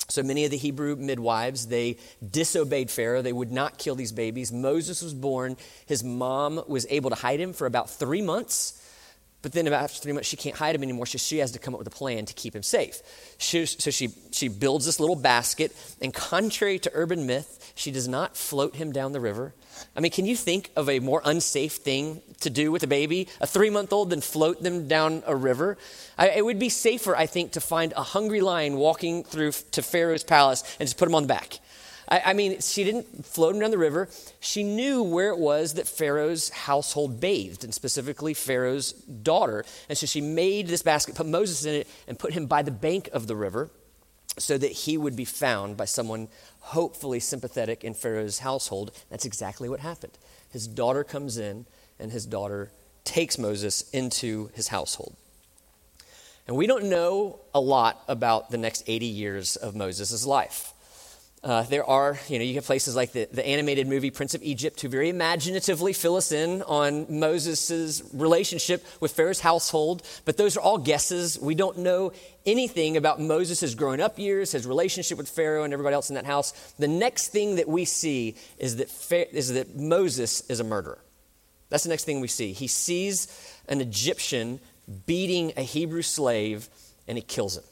So 0.09 0.21
many 0.21 0.45
of 0.45 0.51
the 0.51 0.57
Hebrew 0.57 0.95
midwives, 0.95 1.67
they 1.67 1.97
disobeyed 2.29 2.91
Pharaoh. 2.91 3.21
They 3.21 3.33
would 3.33 3.51
not 3.51 3.77
kill 3.77 3.95
these 3.95 4.11
babies. 4.11 4.51
Moses 4.51 5.01
was 5.01 5.13
born. 5.13 5.57
His 5.87 6.03
mom 6.03 6.61
was 6.67 6.85
able 6.89 7.09
to 7.09 7.15
hide 7.15 7.39
him 7.39 7.53
for 7.53 7.65
about 7.65 7.89
three 7.89 8.21
months. 8.21 8.79
But 9.43 9.51
then 9.51 9.67
after 9.67 9.99
three 9.99 10.13
months, 10.13 10.29
she 10.29 10.37
can't 10.37 10.55
hide 10.55 10.73
him 10.73 10.83
anymore, 10.83 11.05
so 11.05 11.17
she 11.17 11.37
has 11.39 11.51
to 11.51 11.59
come 11.59 11.75
up 11.75 11.77
with 11.77 11.87
a 11.87 11.91
plan 11.91 12.25
to 12.25 12.33
keep 12.33 12.55
him 12.55 12.63
safe. 12.63 13.01
She, 13.37 13.65
so 13.65 13.91
she, 13.91 14.09
she 14.31 14.47
builds 14.47 14.85
this 14.85 15.01
little 15.01 15.17
basket, 15.17 15.75
and 16.01 16.13
contrary 16.13 16.79
to 16.79 16.91
urban 16.93 17.27
myth, 17.27 17.71
she 17.75 17.91
does 17.91 18.07
not 18.07 18.37
float 18.37 18.77
him 18.77 18.93
down 18.93 19.11
the 19.11 19.19
river. 19.19 19.53
I 19.97 19.99
mean, 19.99 20.11
can 20.11 20.25
you 20.25 20.37
think 20.37 20.71
of 20.77 20.89
a 20.89 20.99
more 20.99 21.21
unsafe 21.25 21.73
thing 21.73 22.21
to 22.39 22.49
do 22.49 22.71
with 22.71 22.83
a 22.83 22.87
baby, 22.87 23.27
a 23.41 23.47
three 23.47 23.69
month 23.69 23.91
old, 23.91 24.11
than 24.11 24.21
float 24.21 24.63
them 24.63 24.87
down 24.87 25.23
a 25.25 25.35
river? 25.35 25.77
I, 26.17 26.29
it 26.29 26.45
would 26.45 26.59
be 26.59 26.69
safer, 26.69 27.13
I 27.13 27.25
think, 27.25 27.51
to 27.51 27.59
find 27.61 27.91
a 27.97 28.03
hungry 28.03 28.39
lion 28.39 28.77
walking 28.77 29.25
through 29.25 29.51
to 29.71 29.81
Pharaoh's 29.81 30.23
palace 30.23 30.63
and 30.79 30.87
just 30.87 30.97
put 30.97 31.09
him 31.09 31.15
on 31.15 31.23
the 31.23 31.27
back. 31.27 31.59
I, 32.13 32.21
I 32.27 32.33
mean, 32.33 32.59
she 32.61 32.83
didn't 32.83 33.25
float 33.25 33.59
down 33.59 33.71
the 33.71 33.77
river. 33.77 34.07
She 34.39 34.63
knew 34.63 35.01
where 35.01 35.29
it 35.29 35.39
was 35.39 35.73
that 35.73 35.87
Pharaoh's 35.87 36.49
household 36.49 37.19
bathed, 37.19 37.63
and 37.63 37.73
specifically 37.73 38.35
Pharaoh's 38.35 38.91
daughter. 38.91 39.65
And 39.89 39.97
so 39.97 40.05
she 40.05 40.21
made 40.21 40.67
this 40.67 40.83
basket, 40.83 41.15
put 41.15 41.25
Moses 41.25 41.65
in 41.65 41.73
it, 41.73 41.87
and 42.07 42.19
put 42.19 42.33
him 42.33 42.45
by 42.45 42.61
the 42.61 42.69
bank 42.69 43.09
of 43.13 43.25
the 43.25 43.35
river 43.35 43.71
so 44.37 44.59
that 44.59 44.71
he 44.71 44.95
would 44.95 45.15
be 45.15 45.25
found 45.25 45.75
by 45.75 45.85
someone 45.85 46.27
hopefully 46.59 47.19
sympathetic 47.19 47.83
in 47.83 47.95
Pharaoh's 47.95 48.39
household. 48.39 48.91
That's 49.09 49.25
exactly 49.25 49.67
what 49.67 49.79
happened. 49.79 50.15
His 50.51 50.67
daughter 50.67 51.03
comes 51.03 51.39
in, 51.39 51.65
and 51.97 52.11
his 52.11 52.27
daughter 52.27 52.71
takes 53.05 53.39
Moses 53.39 53.89
into 53.89 54.51
his 54.53 54.67
household. 54.67 55.15
And 56.47 56.57
we 56.57 56.67
don't 56.67 56.85
know 56.85 57.39
a 57.55 57.59
lot 57.59 58.03
about 58.07 58.51
the 58.51 58.57
next 58.59 58.83
80 58.85 59.07
years 59.07 59.55
of 59.55 59.75
Moses' 59.75 60.27
life. 60.27 60.73
Uh, 61.43 61.63
there 61.63 61.83
are, 61.83 62.17
you 62.29 62.39
know, 62.39 62.45
you 62.45 62.55
have 62.55 62.63
places 62.63 62.95
like 62.95 63.11
the, 63.11 63.27
the 63.29 63.45
animated 63.45 63.85
movie 63.85 64.09
Prince 64.09 64.33
of 64.33 64.41
Egypt 64.43 64.79
who 64.79 64.87
very 64.87 65.09
imaginatively 65.09 65.91
fill 65.91 66.15
us 66.15 66.31
in 66.31 66.61
on 66.61 67.05
Moses' 67.09 68.01
relationship 68.13 68.85
with 69.01 69.11
Pharaoh's 69.11 69.41
household, 69.41 70.03
but 70.23 70.37
those 70.37 70.55
are 70.55 70.61
all 70.61 70.77
guesses. 70.77 71.37
We 71.37 71.53
don't 71.53 71.79
know 71.79 72.13
anything 72.45 72.95
about 72.95 73.19
Moses' 73.19 73.75
growing 73.75 73.99
up 73.99 74.17
years, 74.17 74.53
his 74.53 74.65
relationship 74.65 75.17
with 75.17 75.27
Pharaoh 75.27 75.65
and 75.65 75.73
everybody 75.73 75.95
else 75.95 76.09
in 76.09 76.15
that 76.15 76.25
house. 76.25 76.51
The 76.79 76.87
next 76.87 77.29
thing 77.29 77.55
that 77.55 77.67
we 77.67 77.83
see 77.83 78.35
is 78.57 78.77
that, 78.77 79.35
is 79.35 79.51
that 79.53 79.75
Moses 79.75 80.49
is 80.49 80.61
a 80.61 80.63
murderer. 80.63 80.99
That's 81.67 81.83
the 81.83 81.89
next 81.89 82.05
thing 82.05 82.21
we 82.21 82.29
see. 82.29 82.53
He 82.53 82.67
sees 82.67 83.27
an 83.67 83.81
Egyptian 83.81 84.61
beating 85.05 85.51
a 85.57 85.61
Hebrew 85.61 86.03
slave 86.03 86.69
and 87.05 87.17
he 87.17 87.21
kills 87.21 87.57
him. 87.57 87.63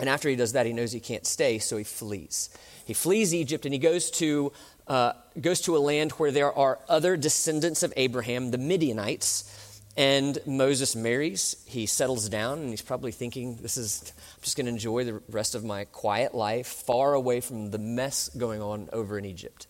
And 0.00 0.08
after 0.08 0.28
he 0.28 0.36
does 0.36 0.52
that, 0.52 0.66
he 0.66 0.72
knows 0.72 0.92
he 0.92 1.00
can't 1.00 1.26
stay, 1.26 1.58
so 1.58 1.76
he 1.76 1.84
flees. 1.84 2.50
He 2.84 2.94
flees 2.94 3.34
Egypt 3.34 3.66
and 3.66 3.72
he 3.72 3.78
goes 3.78 4.10
to, 4.12 4.52
uh, 4.86 5.12
goes 5.40 5.60
to 5.62 5.76
a 5.76 5.78
land 5.78 6.12
where 6.12 6.30
there 6.30 6.52
are 6.52 6.78
other 6.88 7.16
descendants 7.16 7.82
of 7.82 7.92
Abraham, 7.96 8.50
the 8.50 8.58
Midianites. 8.58 9.54
And 9.96 10.38
Moses 10.46 10.94
marries, 10.94 11.56
he 11.66 11.86
settles 11.86 12.28
down, 12.28 12.60
and 12.60 12.70
he's 12.70 12.82
probably 12.82 13.10
thinking, 13.10 13.56
This 13.56 13.76
is, 13.76 14.12
I'm 14.16 14.42
just 14.42 14.56
going 14.56 14.66
to 14.66 14.72
enjoy 14.72 15.02
the 15.02 15.20
rest 15.28 15.56
of 15.56 15.64
my 15.64 15.86
quiet 15.86 16.36
life, 16.36 16.68
far 16.68 17.14
away 17.14 17.40
from 17.40 17.72
the 17.72 17.78
mess 17.78 18.28
going 18.28 18.62
on 18.62 18.88
over 18.92 19.18
in 19.18 19.24
Egypt. 19.24 19.66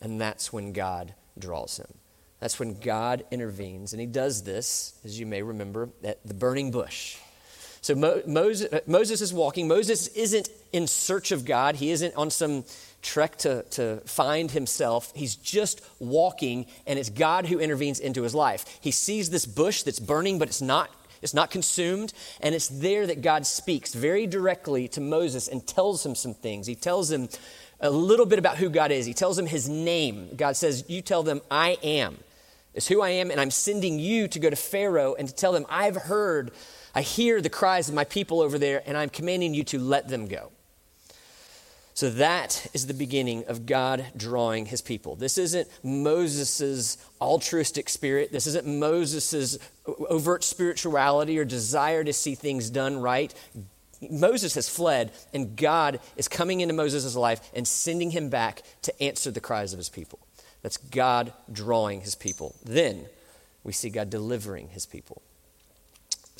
And 0.00 0.18
that's 0.18 0.50
when 0.50 0.72
God 0.72 1.12
draws 1.38 1.76
him. 1.76 1.92
That's 2.40 2.58
when 2.58 2.80
God 2.80 3.24
intervenes. 3.30 3.92
And 3.92 4.00
he 4.00 4.06
does 4.06 4.44
this, 4.44 4.98
as 5.04 5.20
you 5.20 5.26
may 5.26 5.42
remember, 5.42 5.90
at 6.02 6.26
the 6.26 6.32
burning 6.32 6.70
bush. 6.70 7.18
So 7.80 7.94
Mo- 7.94 8.22
Moses, 8.26 8.80
Moses 8.86 9.20
is 9.20 9.32
walking. 9.32 9.68
Moses 9.68 10.08
isn't 10.08 10.48
in 10.72 10.86
search 10.86 11.32
of 11.32 11.44
God, 11.44 11.76
he 11.76 11.90
isn't 11.90 12.14
on 12.14 12.30
some 12.30 12.64
trek 13.02 13.36
to, 13.38 13.62
to 13.70 13.96
find 14.04 14.50
himself. 14.50 15.12
He's 15.14 15.34
just 15.34 15.80
walking, 15.98 16.66
and 16.86 16.98
it's 16.98 17.10
God 17.10 17.46
who 17.46 17.58
intervenes 17.58 17.98
into 17.98 18.22
his 18.22 18.34
life. 18.34 18.78
He 18.80 18.90
sees 18.90 19.30
this 19.30 19.46
bush 19.46 19.82
that's 19.82 19.98
burning, 19.98 20.38
but 20.38 20.48
it's 20.48 20.62
not. 20.62 20.90
It's 21.22 21.34
not 21.34 21.50
consumed, 21.50 22.14
and 22.40 22.54
it's 22.54 22.68
there 22.68 23.06
that 23.06 23.20
God 23.20 23.46
speaks 23.46 23.92
very 23.92 24.26
directly 24.26 24.88
to 24.88 25.00
Moses 25.00 25.48
and 25.48 25.66
tells 25.66 26.04
him 26.04 26.14
some 26.14 26.32
things. 26.32 26.66
He 26.66 26.74
tells 26.74 27.10
him 27.10 27.28
a 27.80 27.90
little 27.90 28.26
bit 28.26 28.38
about 28.38 28.56
who 28.56 28.70
God 28.70 28.90
is. 28.90 29.04
He 29.04 29.12
tells 29.12 29.38
him 29.38 29.46
his 29.46 29.68
name. 29.68 30.30
God 30.36 30.56
says, 30.56 30.84
You 30.88 31.02
tell 31.02 31.22
them, 31.22 31.42
I 31.50 31.76
am, 31.82 32.18
is 32.74 32.88
who 32.88 33.02
I 33.02 33.10
am, 33.10 33.30
and 33.30 33.38
I'm 33.38 33.50
sending 33.50 33.98
you 33.98 34.28
to 34.28 34.38
go 34.38 34.48
to 34.48 34.56
Pharaoh 34.56 35.14
and 35.14 35.28
to 35.28 35.34
tell 35.34 35.52
them, 35.52 35.66
I've 35.68 35.96
heard, 35.96 36.52
I 36.94 37.02
hear 37.02 37.40
the 37.40 37.50
cries 37.50 37.88
of 37.88 37.94
my 37.94 38.04
people 38.04 38.40
over 38.40 38.58
there, 38.58 38.82
and 38.86 38.96
I'm 38.96 39.10
commanding 39.10 39.54
you 39.54 39.64
to 39.64 39.78
let 39.78 40.08
them 40.08 40.26
go. 40.26 40.50
So 41.94 42.08
that 42.10 42.66
is 42.72 42.86
the 42.86 42.94
beginning 42.94 43.44
of 43.46 43.66
God 43.66 44.06
drawing 44.16 44.66
his 44.66 44.80
people. 44.80 45.16
This 45.16 45.36
isn't 45.36 45.68
Moses' 45.82 46.96
altruistic 47.20 47.88
spirit. 47.88 48.32
This 48.32 48.46
isn't 48.46 48.66
Moses' 48.66 49.58
overt 49.86 50.42
spirituality 50.42 51.38
or 51.38 51.44
desire 51.44 52.02
to 52.02 52.12
see 52.12 52.34
things 52.34 52.70
done 52.70 52.98
right. 53.00 53.34
Moses 54.08 54.54
has 54.54 54.68
fled, 54.68 55.12
and 55.34 55.56
God 55.56 56.00
is 56.16 56.26
coming 56.26 56.60
into 56.60 56.72
Moses' 56.72 57.14
life 57.16 57.50
and 57.54 57.68
sending 57.68 58.12
him 58.12 58.30
back 58.30 58.62
to 58.82 59.02
answer 59.02 59.30
the 59.30 59.40
cries 59.40 59.74
of 59.74 59.78
his 59.78 59.90
people. 59.90 60.20
That's 60.62 60.78
God 60.78 61.34
drawing 61.52 62.00
his 62.00 62.14
people. 62.14 62.54
Then 62.64 63.06
we 63.62 63.72
see 63.72 63.90
God 63.90 64.08
delivering 64.08 64.68
his 64.68 64.86
people. 64.86 65.20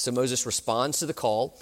So 0.01 0.11
Moses 0.11 0.47
responds 0.47 1.01
to 1.01 1.07
the 1.07 1.13
call 1.13 1.61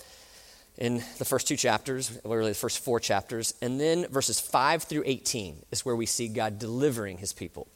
in 0.76 1.02
the 1.18 1.25
first 1.25 1.49
two 1.49 1.57
chapters, 1.57 2.21
literally 2.25 2.52
the 2.52 2.59
first 2.59 2.78
four 2.85 3.00
chapters. 3.00 3.52
And 3.61 3.80
then 3.80 4.07
verses 4.07 4.38
5 4.38 4.85
through 4.85 5.02
18 5.07 5.64
is 5.73 5.85
where 5.85 5.97
we 5.97 6.07
see 6.07 6.28
God 6.28 6.61
delivering 6.61 7.18
his 7.18 7.33
people. 7.33 7.66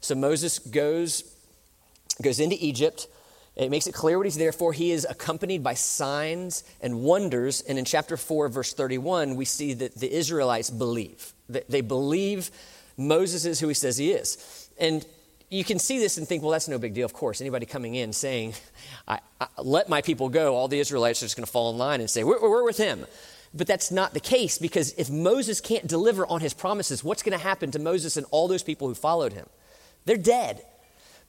So 0.00 0.14
Moses 0.14 0.58
goes, 0.58 1.22
goes 2.22 2.40
into 2.40 2.56
Egypt. 2.58 3.08
It 3.56 3.70
makes 3.70 3.86
it 3.86 3.92
clear 3.92 4.16
what 4.16 4.24
he's 4.24 4.38
there 4.38 4.52
for. 4.52 4.72
He 4.72 4.90
is 4.90 5.06
accompanied 5.08 5.62
by 5.62 5.74
signs 5.74 6.64
and 6.80 7.02
wonders. 7.02 7.60
And 7.60 7.78
in 7.78 7.84
chapter 7.84 8.16
4, 8.16 8.48
verse 8.48 8.72
31, 8.72 9.36
we 9.36 9.44
see 9.44 9.74
that 9.74 9.96
the 9.96 10.10
Israelites 10.10 10.70
believe. 10.70 11.34
They 11.50 11.82
believe 11.82 12.50
Moses 12.96 13.44
is 13.44 13.60
who 13.60 13.68
he 13.68 13.74
says 13.74 13.98
he 13.98 14.12
is. 14.12 14.70
And 14.80 15.04
you 15.48 15.64
can 15.64 15.78
see 15.78 15.98
this 15.98 16.18
and 16.18 16.26
think, 16.26 16.42
well, 16.42 16.52
that's 16.52 16.68
no 16.68 16.78
big 16.78 16.94
deal. 16.94 17.04
Of 17.04 17.12
course, 17.12 17.40
anybody 17.40 17.66
coming 17.66 17.94
in 17.94 18.12
saying, 18.12 18.54
I, 19.06 19.20
I, 19.40 19.46
let 19.62 19.88
my 19.88 20.02
people 20.02 20.28
go, 20.28 20.54
all 20.54 20.68
the 20.68 20.80
Israelites 20.80 21.22
are 21.22 21.26
just 21.26 21.36
going 21.36 21.46
to 21.46 21.50
fall 21.50 21.70
in 21.70 21.78
line 21.78 22.00
and 22.00 22.10
say, 22.10 22.24
we're, 22.24 22.40
we're 22.40 22.64
with 22.64 22.78
him. 22.78 23.06
But 23.54 23.66
that's 23.66 23.90
not 23.90 24.12
the 24.12 24.20
case 24.20 24.58
because 24.58 24.92
if 24.94 25.08
Moses 25.08 25.60
can't 25.60 25.86
deliver 25.86 26.26
on 26.26 26.40
his 26.40 26.52
promises, 26.52 27.04
what's 27.04 27.22
going 27.22 27.38
to 27.38 27.42
happen 27.42 27.70
to 27.70 27.78
Moses 27.78 28.16
and 28.16 28.26
all 28.30 28.48
those 28.48 28.64
people 28.64 28.88
who 28.88 28.94
followed 28.94 29.32
him? 29.32 29.46
They're 30.04 30.16
dead. 30.16 30.62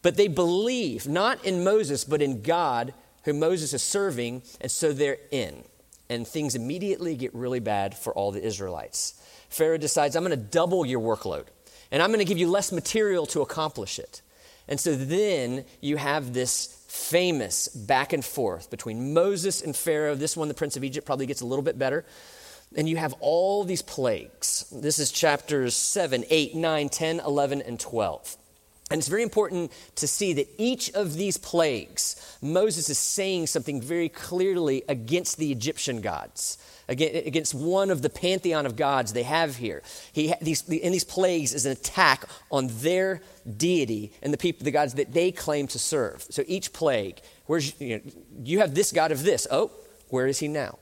But 0.01 0.17
they 0.17 0.27
believe 0.27 1.07
not 1.07 1.43
in 1.45 1.63
Moses, 1.63 2.03
but 2.03 2.21
in 2.21 2.41
God, 2.41 2.93
who 3.23 3.33
Moses 3.33 3.73
is 3.73 3.83
serving, 3.83 4.41
and 4.59 4.71
so 4.71 4.93
they're 4.93 5.17
in. 5.31 5.63
And 6.09 6.27
things 6.27 6.55
immediately 6.55 7.15
get 7.15 7.35
really 7.35 7.59
bad 7.59 7.95
for 7.95 8.13
all 8.13 8.31
the 8.31 8.43
Israelites. 8.43 9.21
Pharaoh 9.49 9.77
decides, 9.77 10.15
I'm 10.15 10.23
going 10.23 10.37
to 10.37 10.45
double 10.45 10.85
your 10.85 11.01
workload 11.01 11.45
and 11.91 12.01
I'm 12.01 12.09
going 12.09 12.19
to 12.19 12.25
give 12.25 12.37
you 12.37 12.49
less 12.49 12.71
material 12.71 13.25
to 13.27 13.41
accomplish 13.41 13.99
it. 13.99 14.21
And 14.67 14.79
so 14.79 14.95
then 14.95 15.65
you 15.81 15.97
have 15.97 16.33
this 16.33 16.83
famous 16.87 17.67
back 17.69 18.13
and 18.13 18.23
forth 18.23 18.69
between 18.69 19.13
Moses 19.13 19.61
and 19.61 19.75
Pharaoh. 19.75 20.15
This 20.15 20.35
one, 20.35 20.47
the 20.47 20.53
prince 20.53 20.75
of 20.75 20.83
Egypt, 20.83 21.05
probably 21.05 21.25
gets 21.25 21.41
a 21.41 21.45
little 21.45 21.63
bit 21.63 21.79
better. 21.79 22.05
And 22.75 22.89
you 22.89 22.97
have 22.97 23.13
all 23.21 23.63
these 23.63 23.81
plagues. 23.81 24.65
This 24.71 24.99
is 24.99 25.11
chapters 25.11 25.73
7, 25.75 26.25
8, 26.29 26.55
9, 26.55 26.89
10, 26.89 27.19
11, 27.21 27.61
and 27.61 27.79
12. 27.79 28.37
And 28.89 28.99
it's 28.99 29.09
very 29.09 29.23
important 29.23 29.71
to 29.95 30.07
see 30.07 30.33
that 30.33 30.47
each 30.57 30.89
of 30.91 31.15
these 31.15 31.37
plagues, 31.37 32.37
Moses 32.41 32.89
is 32.89 32.97
saying 32.97 33.47
something 33.47 33.81
very 33.81 34.07
clearly 34.07 34.83
against 34.87 35.37
the 35.37 35.51
Egyptian 35.51 35.99
gods 35.99 36.57
against 36.89 37.53
one 37.53 37.89
of 37.89 38.01
the 38.01 38.09
pantheon 38.09 38.65
of 38.65 38.75
gods 38.75 39.13
they 39.13 39.23
have 39.23 39.57
here. 39.57 39.83
He, 40.13 40.33
these, 40.41 40.67
in 40.69 40.91
these 40.91 41.03
plagues 41.03 41.53
is 41.53 41.65
an 41.65 41.73
attack 41.73 42.25
on 42.49 42.69
their 42.79 43.21
deity 43.57 44.13
and 44.21 44.33
the 44.33 44.37
people, 44.37 44.63
the 44.63 44.71
gods 44.71 44.93
that 44.93 45.13
they 45.13 45.31
claim 45.31 45.67
to 45.67 45.79
serve. 45.79 46.25
So 46.29 46.43
each 46.47 46.71
plague, 46.73 47.19
where's 47.45 47.79
you, 47.81 47.97
know, 47.97 48.01
you 48.43 48.59
have 48.59 48.73
this 48.73 48.91
god 48.91 49.11
of 49.11 49.23
this. 49.23 49.47
Oh, 49.51 49.71
where 50.09 50.27
is 50.27 50.39
he 50.39 50.47
now? 50.47 50.79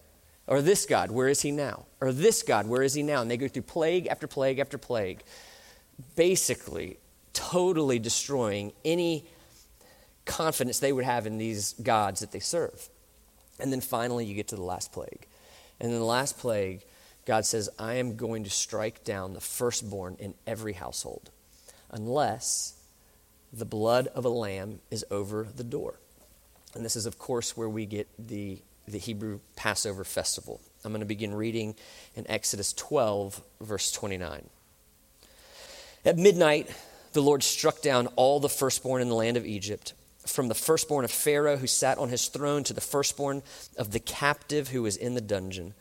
Or 0.48 0.62
this 0.62 0.86
God, 0.86 1.10
where 1.10 1.28
is 1.28 1.42
he 1.42 1.50
now? 1.50 1.86
Or 2.00 2.12
this 2.12 2.44
God, 2.44 2.68
where 2.68 2.84
is 2.84 2.94
he 2.94 3.02
now? 3.02 3.22
And 3.22 3.32
they 3.32 3.38
go 3.38 3.48
through 3.48 3.64
plague 3.64 4.06
after 4.08 4.28
plague 4.28 4.60
after 4.60 4.78
plague, 4.78 5.24
basically 6.16 6.98
totally 7.36 8.00
destroying 8.00 8.74
any 8.84 9.26
confidence 10.26 10.80
they 10.80 10.92
would 10.92 11.06
have 11.06 11.28
in 11.28 11.38
these 11.38 11.74
gods 11.74 12.22
that 12.22 12.32
they 12.32 12.40
serve. 12.40 12.90
And 13.60 13.72
then 13.72 13.82
finally, 13.82 14.26
you 14.26 14.34
get 14.34 14.48
to 14.48 14.56
the 14.56 14.64
last 14.64 14.92
plague. 14.92 15.28
And 15.80 15.92
then 15.92 16.00
the 16.00 16.06
last 16.06 16.38
plague, 16.40 16.84
God 17.26 17.46
says, 17.46 17.70
I 17.78 17.96
am 17.96 18.16
going 18.16 18.44
to 18.44 18.50
strike 18.50 19.04
down 19.04 19.34
the 19.34 19.42
firstborn 19.42 20.16
in 20.20 20.34
every 20.48 20.74
household, 20.74 21.30
unless 21.92 22.74
the 23.54 23.66
blood 23.66 24.08
of 24.08 24.26
a 24.26 24.30
lamb 24.30 24.80
is 24.90 25.06
over 25.12 25.48
the 25.56 25.64
door. 25.64 26.00
And 26.74 26.84
this 26.84 26.96
is, 26.96 27.06
of 27.06 27.18
course, 27.18 27.56
where 27.56 27.70
we 27.70 27.86
get 27.86 28.08
the, 28.20 28.62
the 28.88 28.98
Hebrew 28.98 29.40
Passover 29.56 30.04
festival. 30.04 30.60
I'm 30.84 30.92
going 30.92 31.00
to 31.00 31.06
begin 31.06 31.34
reading 31.34 31.76
in 32.16 32.30
Exodus 32.30 32.74
12, 32.74 33.42
verse 33.62 33.92
29. 33.92 34.50
At 36.04 36.18
midnight, 36.18 36.70
the 37.16 37.22
Lord 37.22 37.42
struck 37.44 37.82
down 37.82 38.08
all 38.18 38.40
the 38.40 38.50
firstborn 38.50 39.02
in 39.02 39.10
the 39.10 39.16
land 39.16 39.38
of 39.38 39.46
Egypt 39.46 39.94
from 40.28 40.48
the 40.48 40.56
firstborn 40.56 41.06
of 41.06 41.12
Pharaoh 41.12 41.58
who 41.58 41.68
sat 41.68 41.98
on 41.98 42.10
his 42.10 42.28
throne 42.28 42.64
to 42.66 42.74
the 42.74 42.82
firstborn 42.82 43.42
of 43.78 43.92
the 43.92 44.00
captive 44.00 44.70
who 44.70 44.82
was 44.82 44.98
in 44.98 45.14
the 45.16 45.22
dungeon, 45.22 45.74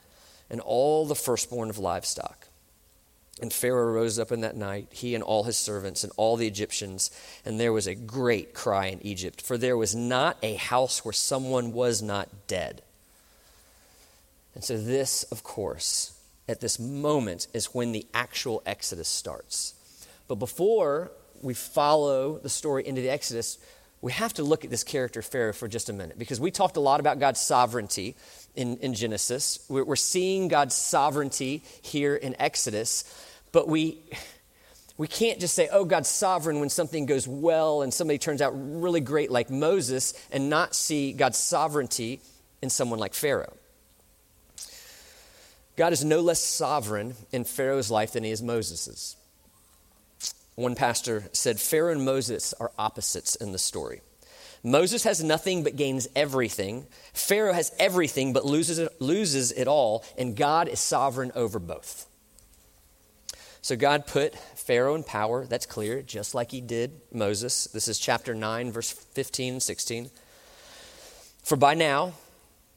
and 0.48 0.60
all 0.60 1.06
the 1.06 1.14
firstborn 1.14 1.70
of 1.70 1.78
livestock. 1.78 2.48
And 3.42 3.52
Pharaoh 3.52 3.92
rose 3.92 4.18
up 4.18 4.30
in 4.30 4.42
that 4.42 4.56
night, 4.56 4.88
he 4.92 5.14
and 5.14 5.24
all 5.24 5.44
his 5.44 5.56
servants 5.56 6.04
and 6.04 6.12
all 6.16 6.36
the 6.36 6.46
Egyptians, 6.46 7.10
and 7.44 7.58
there 7.58 7.72
was 7.72 7.86
a 7.86 7.94
great 7.94 8.54
cry 8.54 8.86
in 8.86 9.04
Egypt, 9.04 9.42
for 9.42 9.58
there 9.58 9.76
was 9.76 9.94
not 9.94 10.36
a 10.42 10.54
house 10.54 11.04
where 11.04 11.12
someone 11.12 11.72
was 11.72 12.00
not 12.00 12.28
dead. 12.46 12.82
And 14.54 14.62
so, 14.62 14.78
this, 14.78 15.24
of 15.24 15.42
course, 15.42 16.16
at 16.48 16.60
this 16.60 16.78
moment 16.78 17.48
is 17.52 17.74
when 17.74 17.90
the 17.90 18.06
actual 18.14 18.62
Exodus 18.66 19.08
starts. 19.08 19.74
But 20.28 20.36
before 20.36 21.10
we 21.42 21.54
follow 21.54 22.38
the 22.38 22.48
story 22.48 22.86
into 22.86 23.00
the 23.00 23.10
Exodus, 23.10 23.58
we 24.00 24.12
have 24.12 24.34
to 24.34 24.42
look 24.44 24.64
at 24.64 24.70
this 24.70 24.84
character 24.84 25.22
Pharaoh 25.22 25.54
for 25.54 25.66
just 25.66 25.88
a 25.88 25.92
minute 25.92 26.18
because 26.18 26.38
we 26.38 26.50
talked 26.50 26.76
a 26.76 26.80
lot 26.80 27.00
about 27.00 27.18
God's 27.18 27.40
sovereignty 27.40 28.16
in, 28.54 28.76
in 28.78 28.92
Genesis. 28.92 29.64
We're, 29.68 29.84
we're 29.84 29.96
seeing 29.96 30.48
God's 30.48 30.74
sovereignty 30.74 31.64
here 31.80 32.14
in 32.14 32.36
Exodus, 32.38 33.04
but 33.50 33.66
we, 33.66 34.02
we 34.98 35.08
can't 35.08 35.40
just 35.40 35.54
say, 35.54 35.68
oh, 35.72 35.84
God's 35.84 36.10
sovereign 36.10 36.60
when 36.60 36.68
something 36.68 37.06
goes 37.06 37.26
well 37.26 37.82
and 37.82 37.94
somebody 37.94 38.18
turns 38.18 38.42
out 38.42 38.52
really 38.54 39.00
great 39.00 39.30
like 39.30 39.48
Moses 39.48 40.12
and 40.30 40.50
not 40.50 40.74
see 40.74 41.12
God's 41.12 41.38
sovereignty 41.38 42.20
in 42.60 42.70
someone 42.70 42.98
like 42.98 43.14
Pharaoh. 43.14 43.54
God 45.76 45.92
is 45.92 46.04
no 46.04 46.20
less 46.20 46.40
sovereign 46.40 47.14
in 47.32 47.44
Pharaoh's 47.44 47.90
life 47.90 48.12
than 48.12 48.22
he 48.22 48.30
is 48.30 48.42
Moses's. 48.42 49.16
One 50.54 50.74
pastor 50.74 51.24
said 51.32 51.58
Pharaoh 51.60 51.92
and 51.92 52.04
Moses 52.04 52.54
are 52.60 52.72
opposites 52.78 53.34
in 53.36 53.52
the 53.52 53.58
story. 53.58 54.02
Moses 54.62 55.04
has 55.04 55.22
nothing 55.22 55.62
but 55.62 55.76
gains 55.76 56.08
everything. 56.16 56.86
Pharaoh 57.12 57.52
has 57.52 57.74
everything 57.78 58.32
but 58.32 58.46
loses 58.46 58.78
it, 58.78 59.00
loses 59.00 59.52
it 59.52 59.68
all, 59.68 60.04
and 60.16 60.36
God 60.36 60.68
is 60.68 60.80
sovereign 60.80 61.32
over 61.34 61.58
both. 61.58 62.06
So 63.60 63.76
God 63.76 64.06
put 64.06 64.34
Pharaoh 64.34 64.94
in 64.94 65.04
power, 65.04 65.46
that's 65.46 65.66
clear, 65.66 66.02
just 66.02 66.34
like 66.34 66.50
he 66.50 66.60
did 66.60 67.00
Moses. 67.12 67.64
This 67.64 67.88
is 67.88 67.98
chapter 67.98 68.34
9, 68.34 68.72
verse 68.72 68.90
15 68.90 69.54
and 69.54 69.62
16. 69.62 70.10
For 71.42 71.56
by 71.56 71.74
now, 71.74 72.12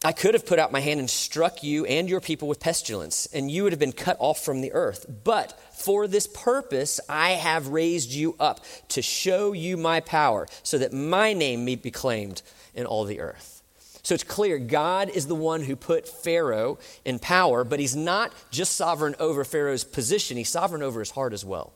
I 0.04 0.12
could 0.12 0.36
have 0.36 0.46
put 0.46 0.60
out 0.60 0.72
my 0.72 0.80
hand 0.80 1.00
and 1.00 1.10
struck 1.10 1.64
you 1.64 1.86
and 1.86 2.08
your 2.08 2.22
people 2.22 2.48
with 2.48 2.60
pestilence, 2.60 3.28
and 3.34 3.50
you 3.50 3.64
would 3.64 3.74
have 3.74 3.80
been 3.80 3.92
cut 3.92 4.16
off 4.20 4.44
from 4.44 4.62
the 4.62 4.72
earth. 4.74 5.06
But 5.24 5.60
for 5.74 6.08
this 6.08 6.28
purpose 6.28 7.00
I 7.10 7.32
have 7.32 7.70
raised 7.70 8.12
you 8.12 8.36
up 8.40 8.64
to 8.90 9.02
show 9.02 9.54
you 9.54 9.76
my 9.76 10.00
power, 10.00 10.48
so 10.62 10.78
that 10.78 10.94
my 10.94 11.34
name 11.34 11.66
may 11.66 11.76
be 11.76 11.92
claimed 11.92 12.44
in 12.76 12.86
all 12.86 13.06
the 13.06 13.20
earth. 13.20 13.64
So 14.04 14.14
it's 14.14 14.24
clear 14.24 14.60
God 14.60 15.10
is 15.10 15.28
the 15.28 15.36
one 15.36 15.64
who 15.64 15.76
put 15.76 16.08
Pharaoh 16.08 16.78
in 17.04 17.20
power, 17.20 17.64
but 17.64 17.80
he's 17.80 17.96
not 17.96 18.32
just 18.52 18.76
sovereign 18.76 19.16
over 19.20 19.44
Pharaoh's 19.44 19.84
position, 19.84 20.38
he's 20.38 20.50
sovereign 20.50 20.84
over 20.84 21.00
his 21.00 21.12
heart 21.12 21.34
as 21.34 21.44
well. 21.44 21.74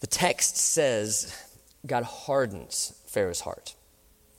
The 0.00 0.06
text 0.06 0.58
says 0.58 1.34
God 1.86 2.04
hardens 2.04 2.92
Pharaoh's 3.06 3.40
heart. 3.40 3.74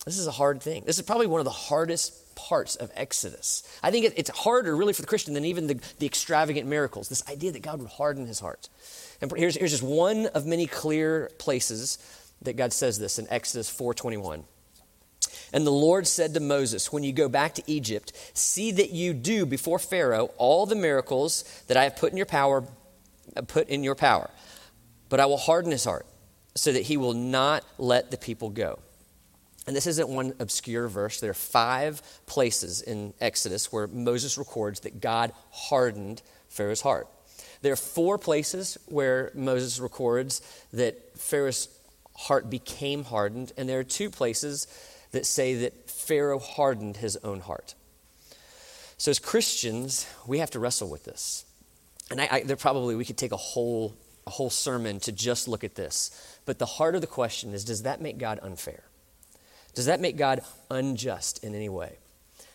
This 0.07 0.19
is 0.19 0.27
a 0.27 0.31
hard 0.31 0.61
thing. 0.61 0.83
This 0.85 0.97
is 0.97 1.05
probably 1.05 1.27
one 1.27 1.41
of 1.41 1.45
the 1.45 1.51
hardest 1.51 2.33
parts 2.33 2.77
of 2.77 2.89
Exodus. 2.95 3.61
I 3.83 3.91
think 3.91 4.13
it's 4.15 4.29
harder, 4.29 4.73
really, 4.73 4.93
for 4.93 5.01
the 5.01 5.07
Christian 5.07 5.33
than 5.33 5.43
even 5.43 5.67
the, 5.67 5.81
the 5.99 6.05
extravagant 6.05 6.65
miracles. 6.65 7.09
This 7.09 7.27
idea 7.27 7.51
that 7.51 7.61
God 7.61 7.81
would 7.81 7.89
harden 7.89 8.25
his 8.25 8.39
heart. 8.39 8.69
And 9.19 9.29
here's, 9.35 9.57
here's 9.57 9.71
just 9.71 9.83
one 9.83 10.27
of 10.27 10.45
many 10.45 10.65
clear 10.65 11.29
places 11.39 11.97
that 12.41 12.55
God 12.55 12.71
says 12.71 12.97
this 12.97 13.19
in 13.19 13.27
Exodus 13.29 13.69
4:21. 13.69 14.45
And 15.51 15.67
the 15.67 15.71
Lord 15.71 16.07
said 16.07 16.33
to 16.35 16.39
Moses, 16.39 16.89
When 16.89 17.03
you 17.03 17.11
go 17.11 17.27
back 17.27 17.53
to 17.55 17.63
Egypt, 17.67 18.13
see 18.33 18.71
that 18.71 18.91
you 18.91 19.13
do 19.13 19.45
before 19.45 19.77
Pharaoh 19.77 20.31
all 20.37 20.65
the 20.65 20.75
miracles 20.75 21.43
that 21.67 21.75
I 21.75 21.83
have 21.83 21.97
put 21.97 22.11
in 22.11 22.17
your 22.17 22.25
power, 22.25 22.63
put 23.47 23.67
in 23.67 23.83
your 23.83 23.95
power. 23.95 24.29
But 25.09 25.19
I 25.19 25.25
will 25.25 25.35
harden 25.35 25.71
his 25.71 25.83
heart 25.83 26.05
so 26.55 26.71
that 26.71 26.83
he 26.83 26.95
will 26.95 27.13
not 27.13 27.65
let 27.77 28.09
the 28.09 28.17
people 28.17 28.49
go. 28.49 28.79
And 29.67 29.75
this 29.75 29.85
isn't 29.85 30.07
one 30.07 30.33
obscure 30.39 30.87
verse. 30.87 31.19
There 31.19 31.31
are 31.31 31.35
five 31.35 32.01
places 32.25 32.81
in 32.81 33.13
Exodus 33.19 33.71
where 33.71 33.85
Moses 33.87 34.37
records 34.37 34.79
that 34.81 35.01
God 35.01 35.33
hardened 35.51 36.21
Pharaoh's 36.47 36.81
heart. 36.81 37.07
There 37.61 37.73
are 37.73 37.77
four 37.77 38.17
places 38.17 38.77
where 38.85 39.31
Moses 39.35 39.79
records 39.79 40.41
that 40.71 41.17
Pharaoh's 41.19 41.67
heart 42.15 42.49
became 42.49 43.03
hardened, 43.03 43.51
and 43.57 43.67
there 43.67 43.79
are 43.79 43.83
two 43.83 44.09
places 44.09 44.67
that 45.11 45.25
say 45.25 45.55
that 45.55 45.89
Pharaoh 45.89 46.39
hardened 46.39 46.97
his 46.97 47.17
own 47.17 47.41
heart. 47.41 47.75
So, 48.97 49.11
as 49.11 49.19
Christians, 49.19 50.07
we 50.25 50.39
have 50.39 50.51
to 50.51 50.59
wrestle 50.59 50.89
with 50.89 51.03
this. 51.03 51.45
And 52.09 52.21
I, 52.21 52.27
I, 52.31 52.43
there 52.43 52.55
probably 52.55 52.95
we 52.95 53.05
could 53.05 53.17
take 53.17 53.31
a 53.31 53.37
whole, 53.37 53.95
a 54.25 54.29
whole 54.29 54.49
sermon 54.49 54.99
to 55.01 55.11
just 55.11 55.47
look 55.47 55.63
at 55.63 55.75
this. 55.75 56.39
But 56.45 56.57
the 56.57 56.65
heart 56.65 56.95
of 56.95 57.01
the 57.01 57.07
question 57.07 57.53
is 57.53 57.65
does 57.65 57.83
that 57.83 58.01
make 58.01 58.17
God 58.17 58.39
unfair? 58.41 58.86
Does 59.77 59.85
that 59.85 60.01
make 60.01 60.17
God 60.17 60.41
unjust 60.71 61.43
in 61.43 61.53
any 61.53 61.69
way? 61.69 61.97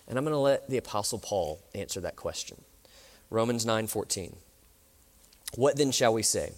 And 0.09 0.19
I'm 0.19 0.25
going 0.25 0.35
to 0.35 0.39
let 0.39 0.69
the 0.69 0.79
Apostle 0.79 1.21
Paul 1.21 1.61
answer 1.73 2.01
that 2.01 2.17
question. 2.17 2.61
Romans 3.31 3.65
9 3.65 3.87
14. 3.87 4.35
What 5.55 5.77
then 5.77 5.93
shall 5.93 6.13
we 6.13 6.25
say? 6.25 6.51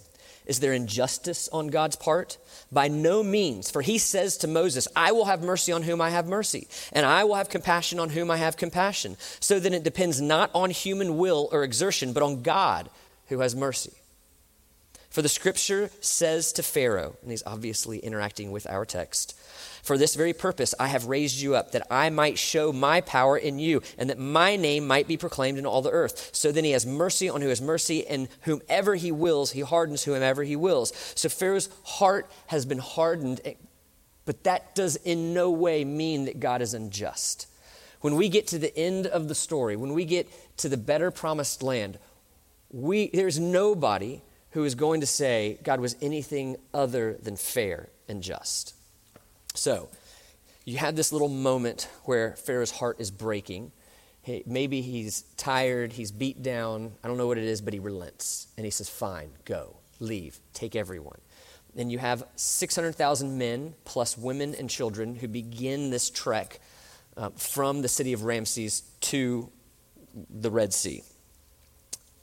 Is 0.47 0.61
there 0.61 0.73
injustice 0.73 1.49
on 1.49 1.67
God's 1.67 1.95
part? 1.95 2.39
By 2.71 2.87
no 2.87 3.21
means. 3.21 3.69
For 3.69 3.83
he 3.83 3.99
says 3.99 4.37
to 4.37 4.47
Moses, 4.47 4.87
I 4.95 5.11
will 5.11 5.25
have 5.25 5.43
mercy 5.43 5.71
on 5.71 5.83
whom 5.83 6.01
I 6.01 6.09
have 6.09 6.25
mercy, 6.25 6.67
and 6.91 7.05
I 7.05 7.25
will 7.25 7.35
have 7.35 7.49
compassion 7.49 7.99
on 7.99 8.09
whom 8.09 8.31
I 8.31 8.37
have 8.37 8.57
compassion. 8.57 9.17
So 9.39 9.59
that 9.59 9.71
it 9.71 9.83
depends 9.83 10.19
not 10.19 10.49
on 10.55 10.71
human 10.71 11.19
will 11.19 11.47
or 11.51 11.63
exertion, 11.63 12.11
but 12.11 12.23
on 12.23 12.41
God 12.41 12.89
who 13.27 13.41
has 13.41 13.55
mercy. 13.55 13.93
For 15.15 15.21
the 15.21 15.29
scripture 15.29 15.91
says 16.01 16.51
to 16.51 16.61
Pharaoh, 16.61 17.15
and 17.21 17.31
he's 17.31 17.41
obviously 17.45 17.99
interacting 17.99 18.51
with 18.51 18.67
our 18.67 18.83
text, 18.83 19.33
for 19.81 19.97
this 19.97 20.13
very 20.13 20.33
purpose 20.33 20.75
I 20.77 20.87
have 20.87 21.05
raised 21.05 21.39
you 21.39 21.55
up, 21.55 21.71
that 21.71 21.87
I 21.89 22.09
might 22.09 22.37
show 22.37 22.73
my 22.73 22.99
power 22.99 23.37
in 23.37 23.57
you, 23.57 23.81
and 23.97 24.09
that 24.09 24.19
my 24.19 24.57
name 24.57 24.85
might 24.85 25.07
be 25.07 25.15
proclaimed 25.15 25.57
in 25.57 25.65
all 25.65 25.81
the 25.81 25.89
earth. 25.89 26.31
So 26.33 26.51
then 26.51 26.65
he 26.65 26.71
has 26.71 26.85
mercy 26.85 27.29
on 27.29 27.39
who 27.39 27.47
has 27.47 27.61
mercy, 27.61 28.05
and 28.05 28.27
whomever 28.41 28.95
he 28.95 29.09
wills, 29.09 29.51
he 29.51 29.61
hardens 29.61 30.03
whomever 30.03 30.43
he 30.43 30.57
wills. 30.57 30.91
So 31.15 31.29
Pharaoh's 31.29 31.69
heart 31.85 32.29
has 32.47 32.65
been 32.65 32.79
hardened, 32.79 33.39
eh, 33.45 33.53
but 34.25 34.43
that 34.43 34.75
does 34.75 34.97
in 34.97 35.33
no 35.33 35.49
way 35.49 35.85
mean 35.85 36.25
that 36.25 36.41
God 36.41 36.61
is 36.61 36.73
unjust. 36.73 37.47
When 38.01 38.17
we 38.17 38.27
get 38.27 38.47
to 38.47 38.59
the 38.59 38.77
end 38.77 39.07
of 39.07 39.29
the 39.29 39.35
story, 39.35 39.77
when 39.77 39.93
we 39.93 40.03
get 40.03 40.27
to 40.57 40.67
the 40.67 40.75
better 40.75 41.09
promised 41.09 41.63
land, 41.63 41.99
we, 42.69 43.11
there's 43.13 43.39
nobody 43.39 44.21
who 44.55 44.63
is 44.63 44.73
going 44.73 45.01
to 45.01 45.05
say 45.05 45.59
God 45.63 45.81
was 45.81 45.97
anything 46.01 46.55
other 46.73 47.17
than 47.21 47.35
fair 47.35 47.89
and 48.07 48.23
just. 48.23 48.73
So, 49.53 49.89
you 50.63 50.77
have 50.77 50.95
this 50.95 51.11
little 51.11 51.27
moment 51.27 51.89
where 52.05 52.37
Pharaoh's 52.37 52.71
heart 52.71 53.01
is 53.01 53.11
breaking. 53.11 53.73
Maybe 54.45 54.79
he's 54.79 55.23
tired, 55.35 55.91
he's 55.91 56.09
beat 56.09 56.41
down, 56.41 56.93
I 57.03 57.09
don't 57.09 57.17
know 57.17 57.27
what 57.27 57.37
it 57.37 57.43
is, 57.43 57.59
but 57.59 57.73
he 57.73 57.79
relents. 57.79 58.47
And 58.55 58.63
he 58.63 58.71
says, 58.71 58.87
Fine, 58.87 59.31
go, 59.43 59.75
leave, 59.99 60.39
take 60.53 60.73
everyone. 60.73 61.19
And 61.75 61.91
you 61.91 61.97
have 61.97 62.23
600,000 62.37 63.37
men 63.37 63.73
plus 63.83 64.17
women 64.17 64.55
and 64.55 64.69
children 64.69 65.15
who 65.15 65.27
begin 65.27 65.89
this 65.89 66.09
trek 66.09 66.61
uh, 67.17 67.31
from 67.31 67.81
the 67.81 67.89
city 67.89 68.13
of 68.13 68.23
Ramses 68.23 68.83
to 69.01 69.49
the 70.29 70.49
Red 70.49 70.73
Sea. 70.73 71.03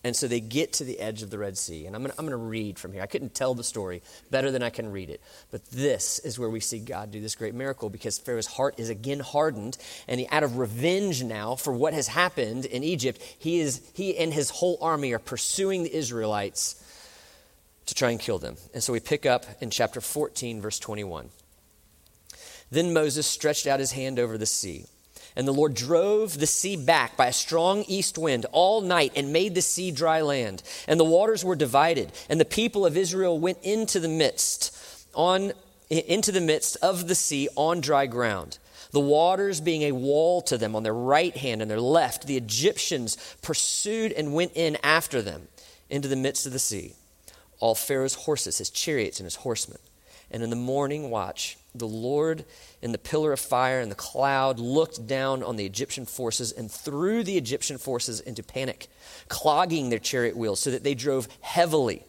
And 0.05 0.17
so 0.17 0.27
they 0.27 0.41
get 0.41 0.73
to 0.75 0.85
the 0.85 0.99
edge 0.99 1.23
of 1.23 1.31
the 1.31 1.38
Red 1.38 1.57
Sea. 1.57 1.87
And 1.87 1.95
I'm 1.95 2.03
going 2.03 2.31
to 2.31 2.37
read 2.37 2.79
from 2.79 2.93
here. 2.93 3.03
I 3.03 3.07
couldn't 3.07 3.35
tell 3.35 3.55
the 3.55 3.62
story 3.62 4.03
better 4.31 4.51
than 4.51 4.62
I 4.62 4.71
can 4.71 4.91
read 4.91 5.11
it. 5.11 5.21
But 5.53 5.65
this 5.67 6.19
is 6.19 6.38
where 6.38 6.51
we 6.51 6.59
see 6.59 6.81
God 6.81 7.12
do 7.12 7.21
this 7.21 7.37
great 7.37 7.55
miracle 7.55 7.88
because 7.88 8.19
Pharaoh's 8.19 8.47
heart 8.47 8.75
is 8.79 8.88
again 8.91 9.21
hardened. 9.21 9.79
And 10.09 10.19
he, 10.19 10.27
out 10.29 10.43
of 10.43 10.59
revenge 10.59 11.23
now 11.23 11.55
for 11.55 11.73
what 11.73 11.95
has 11.95 12.09
happened 12.09 12.65
in 12.65 12.83
Egypt, 12.83 13.23
he, 13.38 13.61
is, 13.61 13.81
he 13.95 14.17
and 14.19 14.33
his 14.33 14.51
whole 14.51 14.77
army 14.81 15.12
are 15.12 15.21
pursuing 15.21 15.85
the 15.85 15.95
Israelites 15.95 16.83
to 17.87 17.95
try 17.95 18.11
and 18.11 18.19
kill 18.19 18.38
them. 18.38 18.57
And 18.75 18.83
so 18.83 18.93
we 18.93 19.01
pick 19.01 19.25
up 19.25 19.47
in 19.61 19.71
chapter 19.71 20.01
14, 20.01 20.61
verse 20.61 20.81
21. 20.81 21.29
Then 22.73 22.93
Moses 22.93 23.27
stretched 23.27 23.69
out 23.69 23.79
his 23.79 23.93
hand 23.93 24.19
over 24.19 24.37
the 24.37 24.47
sea 24.47 24.87
and 25.37 25.47
the 25.47 25.53
Lord 25.53 25.75
drove 25.75 26.38
the 26.38 26.47
sea 26.47 26.77
back 26.77 27.16
by 27.16 27.27
a 27.27 27.33
strong 27.33 27.85
east 27.88 28.18
wind 28.18 28.47
all 28.53 28.81
night 28.81 29.12
and 29.16 29.33
made 29.33 29.55
the 29.55 29.62
sea 29.62 29.90
dry 29.90 30.21
land. 30.21 30.62
And 30.87 30.99
the 30.99 31.05
waters 31.05 31.45
were 31.45 31.57
divided, 31.57 32.12
and 32.29 32.40
the 32.40 32.45
people 32.45 32.85
of 32.85 32.97
Israel 32.97 33.38
went 33.38 33.59
into 33.62 34.01
the 34.01 34.09
midst 34.09 34.77
on 35.14 35.53
into 35.90 36.33
the 36.33 36.40
midst 36.40 36.77
of 36.77 37.07
the 37.07 37.14
sea 37.14 37.49
on 37.55 37.81
dry 37.81 38.07
ground. 38.07 38.59
The 38.92 39.01
waters 39.01 39.61
being 39.61 39.83
a 39.83 39.92
wall 39.92 40.42
to 40.42 40.57
them 40.57 40.75
on 40.75 40.83
their 40.83 40.95
right 40.95 41.37
hand 41.37 41.61
and 41.61 41.71
their 41.71 41.81
left, 41.81 42.27
the 42.27 42.37
Egyptians 42.37 43.16
pursued 43.42 44.12
and 44.12 44.35
went 44.35 44.53
in 44.55 44.77
after 44.83 45.21
them 45.23 45.49
into 45.90 46.09
the 46.09 46.16
midst 46.16 46.47
of 46.47 46.53
the 46.53 46.59
sea. 46.59 46.95
All 47.59 47.75
Pharaoh's 47.75 48.14
horses, 48.14 48.59
his 48.59 48.71
chariots, 48.71 49.18
and 49.21 49.27
his 49.27 49.37
horsemen. 49.37 49.79
And 50.33 50.42
in 50.42 50.49
the 50.49 50.57
morning 50.57 51.11
watch, 51.11 51.59
the 51.75 51.87
Lord 51.87 52.47
in 52.81 52.92
the 52.92 52.99
pillar 52.99 53.35
of 53.35 53.40
fire 53.40 53.81
and 53.81 53.90
the 53.90 53.97
cloud 53.97 54.59
looked 54.59 55.07
down 55.07 55.42
on 55.42 55.57
the 55.57 55.66
Egyptian 55.66 56.07
forces 56.07 56.53
and 56.53 56.71
threw 56.71 57.23
the 57.23 57.37
Egyptian 57.37 57.77
forces 57.77 58.18
into 58.18 58.42
panic, 58.42 58.88
clogging 59.29 59.90
their 59.90 59.99
chariot 59.99 60.35
wheels 60.35 60.59
so 60.59 60.71
that 60.71 60.85
they 60.85 60.95
drove 60.95 61.29
heavily. 61.42 62.07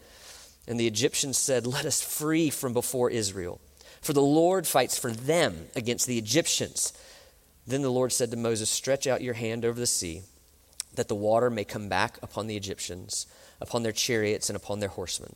And 0.65 0.79
the 0.79 0.88
Egyptians 0.88 1.38
said, 1.38 1.67
Let 1.67 1.86
us 1.86 2.01
free 2.01 2.49
from 2.49 2.71
before 2.71 3.09
Israel, 3.09 3.59
for 4.01 4.13
the 4.13 4.21
Lord 4.21 4.65
fights 4.65 4.97
for 4.97 5.12
them 5.12 5.67
against 5.75 6.07
the 6.07 6.17
Egyptians. 6.17 6.93
Then 7.67 7.81
the 7.81 7.91
Lord 7.91 8.13
said 8.13 8.31
to 8.31 8.38
Moses, 8.38 8.69
Stretch 8.69 9.05
out 9.05 9.21
your 9.21 9.33
hand 9.33 9.65
over 9.65 9.79
the 9.79 9.86
sea, 9.86 10.21
that 10.95 11.09
the 11.09 11.15
water 11.15 11.49
may 11.49 11.65
come 11.65 11.89
back 11.89 12.17
upon 12.21 12.47
the 12.47 12.55
Egyptians, 12.55 13.27
upon 13.59 13.83
their 13.83 13.91
chariots, 13.91 14.49
and 14.49 14.55
upon 14.55 14.79
their 14.79 14.89
horsemen. 14.89 15.36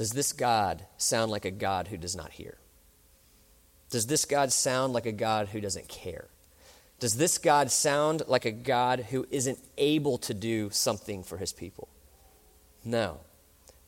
Does 0.00 0.12
this 0.12 0.32
God 0.32 0.86
sound 0.96 1.30
like 1.30 1.44
a 1.44 1.50
God 1.50 1.88
who 1.88 1.98
does 1.98 2.16
not 2.16 2.30
hear? 2.30 2.56
Does 3.90 4.06
this 4.06 4.24
God 4.24 4.50
sound 4.50 4.94
like 4.94 5.04
a 5.04 5.12
God 5.12 5.48
who 5.48 5.60
doesn't 5.60 5.88
care? 5.88 6.24
Does 7.00 7.18
this 7.18 7.36
God 7.36 7.70
sound 7.70 8.22
like 8.26 8.46
a 8.46 8.50
God 8.50 9.00
who 9.10 9.26
isn't 9.30 9.58
able 9.76 10.16
to 10.16 10.32
do 10.32 10.70
something 10.70 11.22
for 11.22 11.36
his 11.36 11.52
people? 11.52 11.86
No. 12.82 13.18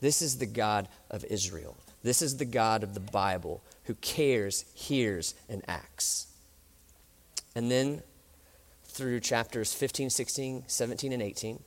This 0.02 0.20
is 0.20 0.36
the 0.36 0.44
God 0.44 0.86
of 1.10 1.24
Israel. 1.24 1.78
This 2.02 2.20
is 2.20 2.36
the 2.36 2.44
God 2.44 2.82
of 2.82 2.92
the 2.92 3.00
Bible 3.00 3.62
who 3.84 3.94
cares, 3.94 4.66
hears, 4.74 5.34
and 5.48 5.62
acts. 5.66 6.26
And 7.54 7.70
then 7.70 8.02
through 8.84 9.20
chapters 9.20 9.72
15, 9.72 10.10
16, 10.10 10.64
17, 10.66 11.12
and 11.14 11.22
18, 11.22 11.58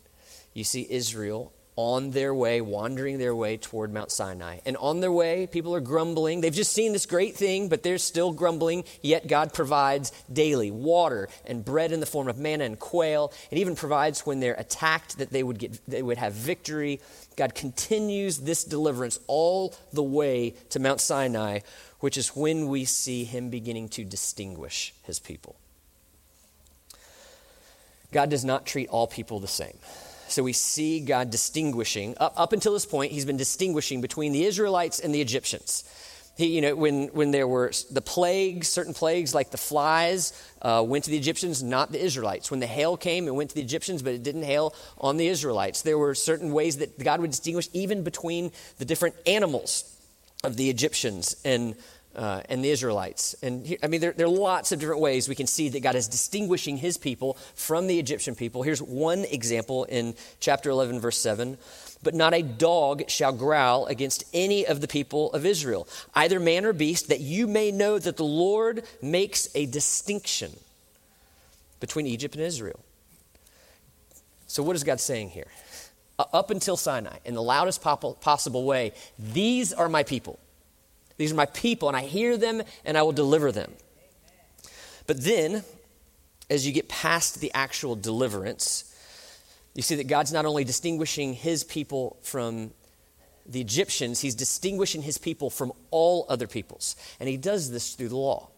you 0.53 0.63
see 0.63 0.85
Israel 0.87 1.51
on 1.77 2.11
their 2.11 2.33
way, 2.33 2.61
wandering 2.61 3.17
their 3.17 3.35
way 3.35 3.57
toward 3.57 3.93
Mount 3.93 4.11
Sinai. 4.11 4.59
And 4.65 4.77
on 4.77 5.01
their 5.01 5.11
way, 5.11 5.47
people 5.47 5.75
are 5.75 5.81
grumbling. 5.81 6.39
They've 6.39 6.53
just 6.53 6.71
seen 6.71 6.93
this 6.93 7.05
great 7.05 7.35
thing, 7.35 7.67
but 7.67 7.83
they're 7.83 7.97
still 7.97 8.31
grumbling. 8.31 8.85
Yet 9.01 9.27
God 9.27 9.53
provides 9.53 10.11
daily 10.31 10.71
water 10.71 11.27
and 11.45 11.65
bread 11.65 11.91
in 11.91 11.99
the 11.99 12.05
form 12.05 12.29
of 12.29 12.37
manna 12.37 12.63
and 12.63 12.79
quail. 12.79 13.33
It 13.51 13.57
even 13.57 13.75
provides 13.75 14.25
when 14.25 14.39
they're 14.39 14.55
attacked 14.55 15.17
that 15.17 15.31
they 15.31 15.43
would 15.43 15.59
get 15.59 15.85
they 15.85 16.01
would 16.01 16.17
have 16.17 16.33
victory. 16.33 17.01
God 17.35 17.53
continues 17.53 18.39
this 18.39 18.63
deliverance 18.63 19.19
all 19.27 19.75
the 19.91 20.03
way 20.03 20.55
to 20.69 20.79
Mount 20.79 21.01
Sinai, 21.01 21.59
which 21.99 22.17
is 22.17 22.29
when 22.29 22.69
we 22.69 22.85
see 22.85 23.25
him 23.25 23.49
beginning 23.49 23.89
to 23.89 24.05
distinguish 24.05 24.93
his 25.03 25.19
people. 25.19 25.57
God 28.13 28.29
does 28.29 28.45
not 28.45 28.65
treat 28.65 28.87
all 28.87 29.07
people 29.07 29.41
the 29.41 29.47
same. 29.47 29.77
So 30.27 30.43
we 30.43 30.53
see 30.53 30.99
God 30.99 31.29
distinguishing, 31.29 32.15
up, 32.19 32.33
up 32.35 32.53
until 32.53 32.73
this 32.73 32.85
point, 32.85 33.11
he's 33.11 33.25
been 33.25 33.37
distinguishing 33.37 34.01
between 34.01 34.31
the 34.31 34.45
Israelites 34.45 34.99
and 34.99 35.13
the 35.13 35.21
Egyptians. 35.21 35.83
He, 36.37 36.47
you 36.47 36.61
know, 36.61 36.75
when, 36.75 37.07
when 37.07 37.31
there 37.31 37.47
were 37.47 37.71
the 37.89 38.01
plagues, 38.01 38.67
certain 38.67 38.93
plagues 38.93 39.33
like 39.33 39.51
the 39.51 39.57
flies 39.57 40.33
uh, 40.61 40.83
went 40.85 41.05
to 41.05 41.11
the 41.11 41.17
Egyptians, 41.17 41.63
not 41.63 41.93
the 41.93 42.03
Israelites. 42.03 42.51
When 42.51 42.59
the 42.59 42.67
hail 42.67 42.97
came, 42.97 43.27
it 43.27 43.35
went 43.35 43.51
to 43.51 43.55
the 43.55 43.61
Egyptians, 43.61 44.01
but 44.01 44.13
it 44.13 44.23
didn't 44.23 44.43
hail 44.43 44.75
on 44.97 45.15
the 45.15 45.27
Israelites. 45.27 45.83
There 45.83 45.97
were 45.97 46.13
certain 46.13 46.51
ways 46.51 46.77
that 46.77 46.99
God 47.01 47.21
would 47.21 47.31
distinguish 47.31 47.69
even 47.71 48.03
between 48.03 48.51
the 48.79 48.85
different 48.85 49.15
animals 49.25 49.95
of 50.43 50.57
the 50.57 50.69
Egyptians 50.69 51.37
and 51.45 51.75
uh, 52.15 52.41
and 52.49 52.63
the 52.63 52.69
Israelites. 52.69 53.35
And 53.41 53.65
he, 53.65 53.77
I 53.83 53.87
mean, 53.87 54.01
there, 54.01 54.13
there, 54.13 54.27
are 54.27 54.29
lots 54.29 54.71
of 54.71 54.79
different 54.79 55.01
ways 55.01 55.27
we 55.27 55.35
can 55.35 55.47
see 55.47 55.69
that 55.69 55.81
God 55.81 55.95
is 55.95 56.07
distinguishing 56.07 56.77
his 56.77 56.97
people 56.97 57.37
from 57.55 57.87
the 57.87 57.99
Egyptian 57.99 58.35
people. 58.35 58.63
Here's 58.63 58.81
one 58.81 59.25
example 59.25 59.83
in 59.85 60.15
chapter 60.39 60.69
11, 60.69 60.99
verse 60.99 61.17
7. 61.17 61.57
But 62.03 62.13
not 62.13 62.33
a 62.33 62.41
dog 62.41 63.09
shall 63.09 63.33
growl 63.33 63.87
against 63.87 64.23
any 64.33 64.65
of 64.65 64.81
the 64.81 64.87
people 64.87 65.31
of 65.33 65.45
Israel, 65.45 65.87
either 66.13 66.39
man 66.39 66.65
or 66.65 66.73
beast, 66.73 67.09
that 67.09 67.19
you 67.19 67.47
may 67.47 67.71
know 67.71 67.97
that 67.97 68.17
the 68.17 68.23
Lord 68.23 68.83
makes 69.01 69.47
a 69.55 69.65
distinction 69.65 70.51
between 71.79 72.07
Egypt 72.07 72.35
and 72.35 72.43
Israel. 72.43 72.79
So, 74.47 74.63
what 74.63 74.75
is 74.75 74.83
God 74.83 74.99
saying 74.99 75.31
here? 75.31 75.47
Up 76.17 76.49
until 76.49 76.77
Sinai, 76.77 77.17
in 77.25 77.33
the 77.33 77.41
loudest 77.41 77.81
possible 77.81 78.63
way, 78.63 78.93
these 79.19 79.73
are 79.73 79.89
my 79.89 80.03
people. 80.03 80.39
These 81.17 81.31
are 81.31 81.35
my 81.35 81.45
people, 81.45 81.87
and 81.87 81.97
I 81.97 82.01
hear 82.01 82.37
them 82.37 82.61
and 82.83 82.97
I 82.97 83.03
will 83.03 83.13
deliver 83.13 83.51
them. 83.51 83.71
But 85.07 85.23
then, 85.23 85.63
as 86.49 86.65
you 86.65 86.73
get 86.73 86.89
past 86.89 87.39
the 87.39 87.51
actual 87.53 87.95
deliverance, 87.95 88.95
you 89.73 89.81
see 89.81 89.95
that 89.95 90.07
God's 90.07 90.31
not 90.31 90.45
only 90.45 90.63
distinguishing 90.63 91.33
his 91.33 91.63
people 91.63 92.17
from 92.21 92.71
the 93.45 93.61
Egyptians, 93.61 94.21
he's 94.21 94.35
distinguishing 94.35 95.03
his 95.03 95.17
people 95.17 95.49
from 95.49 95.71
all 95.91 96.25
other 96.29 96.47
peoples. 96.47 96.95
And 97.19 97.29
he 97.29 97.37
does 97.37 97.71
this 97.71 97.93
through 97.93 98.09
the 98.09 98.17
law. 98.17 98.49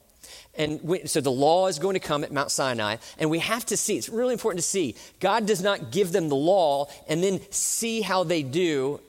And 0.56 0.82
we, 0.82 1.06
so 1.06 1.22
the 1.22 1.32
law 1.32 1.68
is 1.68 1.80
going 1.80 1.94
to 1.94 2.00
come 2.00 2.24
at 2.24 2.32
Mount 2.32 2.52
Sinai, 2.52 2.98
and 3.18 3.30
we 3.30 3.40
have 3.40 3.66
to 3.68 3.78
see, 3.78 3.98
it's 3.98 4.10
really 4.10 4.34
important 4.34 4.64
to 4.64 4.68
see, 4.68 4.96
God 5.20 5.46
does 5.46 5.62
not 5.62 5.92
give 5.92 6.12
them 6.12 6.30
the 6.30 6.36
law 6.36 6.88
and 7.08 7.24
then 7.24 7.40
see 7.52 8.02
how 8.02 8.24
they 8.24 8.44
do 8.44 9.00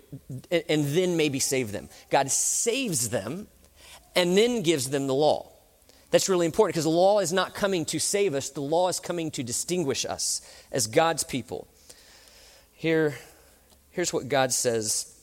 and 0.50 0.86
then 0.86 1.16
maybe 1.16 1.38
save 1.38 1.72
them. 1.72 1.88
God 2.10 2.30
saves 2.30 3.10
them 3.10 3.46
and 4.14 4.36
then 4.36 4.62
gives 4.62 4.90
them 4.90 5.06
the 5.06 5.14
law. 5.14 5.50
That's 6.10 6.28
really 6.28 6.46
important 6.46 6.74
because 6.74 6.84
the 6.84 6.90
law 6.90 7.20
is 7.20 7.32
not 7.32 7.54
coming 7.54 7.84
to 7.86 7.98
save 7.98 8.34
us, 8.34 8.50
the 8.50 8.62
law 8.62 8.88
is 8.88 8.98
coming 8.98 9.30
to 9.32 9.42
distinguish 9.42 10.06
us 10.06 10.40
as 10.72 10.86
God's 10.86 11.22
people. 11.22 11.68
Here, 12.72 13.18
here's 13.90 14.12
what 14.12 14.28
God 14.28 14.52
says. 14.52 15.14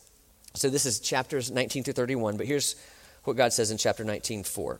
So 0.53 0.69
this 0.69 0.85
is 0.85 0.99
chapters 0.99 1.49
19 1.49 1.83
through 1.83 1.93
31, 1.93 2.37
but 2.37 2.45
here's 2.45 2.75
what 3.23 3.35
God 3.35 3.51
says 3.51 3.71
in 3.71 3.77
chapter 3.77 4.03
19 4.03 4.43
4. 4.43 4.79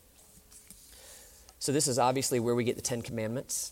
So, 1.61 1.71
this 1.71 1.87
is 1.87 1.99
obviously 1.99 2.39
where 2.39 2.55
we 2.55 2.63
get 2.63 2.75
the 2.75 2.81
Ten 2.81 3.03
Commandments 3.03 3.71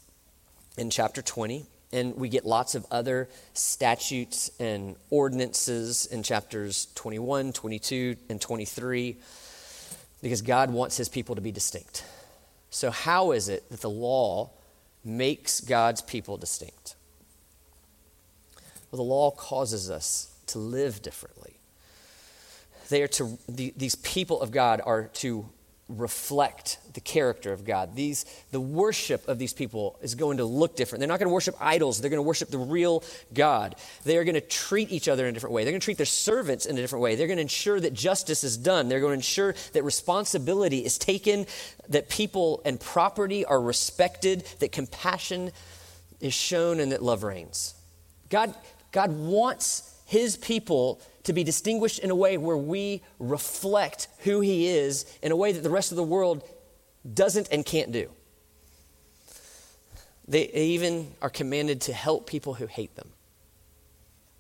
in 0.77 0.91
chapter 0.91 1.23
20. 1.23 1.65
And 1.91 2.15
we 2.15 2.29
get 2.29 2.45
lots 2.45 2.75
of 2.75 2.85
other 2.91 3.29
statutes 3.55 4.51
and 4.59 4.95
ordinances 5.09 6.05
in 6.05 6.21
chapters 6.21 6.87
21, 6.93 7.51
22, 7.51 8.15
and 8.29 8.39
23 8.39 9.17
because 10.21 10.43
God 10.43 10.69
wants 10.69 10.97
his 10.97 11.09
people 11.09 11.33
to 11.33 11.41
be 11.41 11.51
distinct. 11.51 12.05
So, 12.69 12.91
how 12.91 13.31
is 13.31 13.49
it 13.49 13.67
that 13.71 13.81
the 13.81 13.89
law 13.89 14.51
makes 15.03 15.59
God's 15.59 16.03
people 16.03 16.37
distinct? 16.37 16.93
Well, 18.91 18.97
the 18.97 19.09
law 19.09 19.31
causes 19.31 19.89
us 19.89 20.31
to 20.45 20.59
live 20.59 21.01
differently. 21.01 21.53
They 22.89 23.01
are 23.01 23.07
to, 23.07 23.39
the, 23.47 23.73
these 23.75 23.95
people 23.95 24.41
of 24.41 24.51
God 24.51 24.79
are 24.85 25.05
to 25.15 25.49
reflect 25.89 26.77
the 26.93 27.01
character 27.01 27.51
of 27.51 27.65
God. 27.65 27.95
These, 27.95 28.25
the 28.51 28.61
worship 28.61 29.27
of 29.27 29.39
these 29.39 29.53
people 29.53 29.97
is 30.01 30.13
going 30.13 30.37
to 30.37 30.45
look 30.45 30.75
different. 30.75 30.99
They're 30.99 31.07
not 31.07 31.19
going 31.19 31.27
to 31.27 31.33
worship 31.33 31.55
idols, 31.59 31.99
they're 31.99 32.11
going 32.11 32.19
to 32.19 32.27
worship 32.27 32.49
the 32.49 32.59
real 32.59 33.03
God. 33.33 33.75
They 34.05 34.17
are 34.17 34.23
going 34.23 34.35
to 34.35 34.41
treat 34.41 34.91
each 34.91 35.07
other 35.07 35.25
in 35.25 35.31
a 35.31 35.33
different 35.33 35.53
way. 35.53 35.63
They're 35.63 35.71
going 35.71 35.81
to 35.81 35.85
treat 35.85 35.97
their 35.97 36.05
servants 36.05 36.67
in 36.67 36.77
a 36.77 36.81
different 36.81 37.01
way. 37.01 37.15
They're 37.15 37.27
going 37.27 37.37
to 37.37 37.41
ensure 37.41 37.79
that 37.79 37.93
justice 37.93 38.43
is 38.43 38.55
done. 38.55 38.87
They're 38.87 38.99
going 38.99 39.11
to 39.11 39.15
ensure 39.15 39.55
that 39.73 39.83
responsibility 39.83 40.85
is 40.85 40.97
taken, 40.97 41.47
that 41.89 42.07
people 42.07 42.61
and 42.65 42.79
property 42.79 43.43
are 43.43 43.59
respected, 43.59 44.45
that 44.59 44.71
compassion 44.71 45.51
is 46.19 46.33
shown, 46.33 46.79
and 46.79 46.91
that 46.91 47.01
love 47.01 47.23
reigns. 47.23 47.73
God, 48.29 48.53
God 48.91 49.11
wants 49.17 49.99
his 50.05 50.37
people 50.37 51.01
to 51.29 51.33
be 51.33 51.43
distinguished 51.43 51.99
in 51.99 52.09
a 52.09 52.15
way 52.15 52.37
where 52.39 52.57
we 52.57 53.03
reflect 53.19 54.07
who 54.23 54.39
He 54.39 54.67
is 54.67 55.05
in 55.21 55.31
a 55.31 55.35
way 55.35 55.51
that 55.51 55.61
the 55.61 55.69
rest 55.69 55.91
of 55.91 55.95
the 55.95 56.03
world 56.03 56.43
doesn't 57.13 57.47
and 57.51 57.63
can't 57.63 57.91
do. 57.91 58.09
They 60.27 60.45
even 60.47 61.11
are 61.21 61.29
commanded 61.29 61.81
to 61.81 61.93
help 61.93 62.27
people 62.27 62.55
who 62.55 62.65
hate 62.65 62.95
them. 62.95 63.09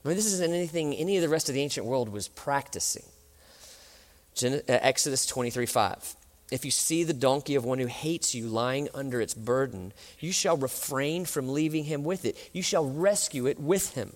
I 0.03 0.07
mean, 0.07 0.17
this 0.17 0.25
isn't 0.25 0.51
anything 0.51 0.95
any 0.95 1.15
of 1.15 1.21
the 1.21 1.29
rest 1.29 1.47
of 1.47 1.53
the 1.53 1.61
ancient 1.61 1.85
world 1.85 2.09
was 2.09 2.27
practicing. 2.27 3.05
Uh, 4.43 4.57
Exodus 4.67 5.27
23 5.27 5.67
5. 5.67 6.15
If 6.51 6.65
you 6.65 6.71
see 6.71 7.03
the 7.03 7.13
donkey 7.13 7.53
of 7.53 7.65
one 7.65 7.77
who 7.77 7.85
hates 7.85 8.33
you 8.33 8.47
lying 8.47 8.89
under 8.95 9.21
its 9.21 9.35
burden, 9.35 9.93
you 10.19 10.31
shall 10.31 10.57
refrain 10.57 11.25
from 11.25 11.49
leaving 11.49 11.83
him 11.83 12.03
with 12.03 12.25
it. 12.25 12.49
You 12.51 12.63
shall 12.63 12.89
rescue 12.89 13.45
it 13.45 13.59
with 13.59 13.93
him. 13.93 14.13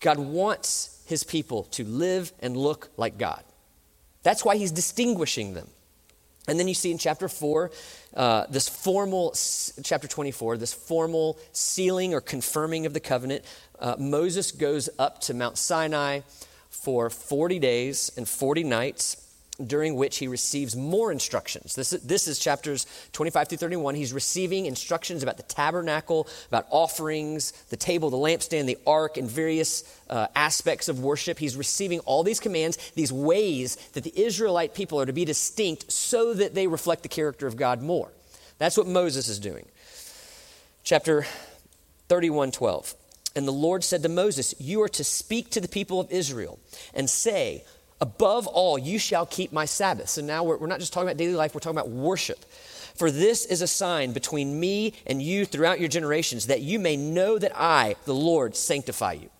God 0.00 0.18
wants 0.18 0.95
his 1.06 1.24
people 1.24 1.64
to 1.64 1.84
live 1.84 2.32
and 2.40 2.56
look 2.56 2.90
like 2.96 3.18
God. 3.18 3.42
That's 4.22 4.44
why 4.44 4.56
he's 4.56 4.72
distinguishing 4.72 5.54
them. 5.54 5.68
And 6.48 6.60
then 6.60 6.68
you 6.68 6.74
see 6.74 6.92
in 6.92 6.98
chapter 6.98 7.28
4, 7.28 7.70
uh, 8.14 8.46
this 8.48 8.68
formal, 8.68 9.34
chapter 9.82 10.06
24, 10.06 10.58
this 10.58 10.72
formal 10.72 11.38
sealing 11.52 12.14
or 12.14 12.20
confirming 12.20 12.86
of 12.86 12.92
the 12.92 13.00
covenant. 13.00 13.44
Uh, 13.80 13.96
Moses 13.98 14.52
goes 14.52 14.88
up 14.98 15.20
to 15.22 15.34
Mount 15.34 15.58
Sinai 15.58 16.20
for 16.70 17.10
40 17.10 17.58
days 17.58 18.12
and 18.16 18.28
40 18.28 18.64
nights 18.64 19.25
during 19.64 19.94
which 19.94 20.18
he 20.18 20.28
receives 20.28 20.76
more 20.76 21.10
instructions. 21.10 21.74
This 21.74 21.92
is, 21.92 22.02
this 22.02 22.28
is 22.28 22.38
chapters 22.38 22.86
25 23.12 23.48
through 23.48 23.58
31. 23.58 23.94
He's 23.94 24.12
receiving 24.12 24.66
instructions 24.66 25.22
about 25.22 25.36
the 25.36 25.42
tabernacle, 25.44 26.28
about 26.48 26.66
offerings, 26.70 27.52
the 27.70 27.76
table, 27.76 28.10
the 28.10 28.16
lampstand, 28.16 28.66
the 28.66 28.78
ark, 28.86 29.16
and 29.16 29.30
various 29.30 29.84
uh, 30.10 30.26
aspects 30.34 30.88
of 30.88 31.00
worship. 31.00 31.38
He's 31.38 31.56
receiving 31.56 32.00
all 32.00 32.22
these 32.22 32.40
commands, 32.40 32.76
these 32.92 33.12
ways 33.12 33.76
that 33.92 34.04
the 34.04 34.12
Israelite 34.14 34.74
people 34.74 35.00
are 35.00 35.06
to 35.06 35.12
be 35.12 35.24
distinct 35.24 35.90
so 35.90 36.34
that 36.34 36.54
they 36.54 36.66
reflect 36.66 37.02
the 37.02 37.08
character 37.08 37.46
of 37.46 37.56
God 37.56 37.82
more. 37.82 38.10
That's 38.58 38.76
what 38.76 38.86
Moses 38.86 39.28
is 39.28 39.38
doing. 39.38 39.66
Chapter 40.84 41.26
31 42.08 42.52
12. 42.52 42.94
And 43.34 43.46
the 43.46 43.52
Lord 43.52 43.84
said 43.84 44.02
to 44.02 44.08
Moses, 44.08 44.54
You 44.58 44.80
are 44.82 44.88
to 44.88 45.04
speak 45.04 45.50
to 45.50 45.60
the 45.60 45.68
people 45.68 46.00
of 46.00 46.10
Israel 46.10 46.58
and 46.94 47.08
say, 47.08 47.64
Above 48.00 48.46
all, 48.46 48.78
you 48.78 48.98
shall 48.98 49.24
keep 49.24 49.52
my 49.52 49.64
Sabbath. 49.64 50.08
So 50.08 50.22
now 50.22 50.44
we're, 50.44 50.58
we're 50.58 50.66
not 50.66 50.80
just 50.80 50.92
talking 50.92 51.08
about 51.08 51.16
daily 51.16 51.34
life, 51.34 51.54
we're 51.54 51.60
talking 51.60 51.78
about 51.78 51.90
worship. 51.90 52.44
For 52.94 53.10
this 53.10 53.44
is 53.44 53.62
a 53.62 53.66
sign 53.66 54.12
between 54.12 54.58
me 54.58 54.94
and 55.06 55.22
you 55.22 55.44
throughout 55.44 55.80
your 55.80 55.88
generations, 55.88 56.46
that 56.46 56.62
you 56.62 56.78
may 56.78 56.96
know 56.96 57.38
that 57.38 57.52
I, 57.54 57.96
the 58.04 58.14
Lord, 58.14 58.56
sanctify 58.56 59.12
you. 59.14 59.30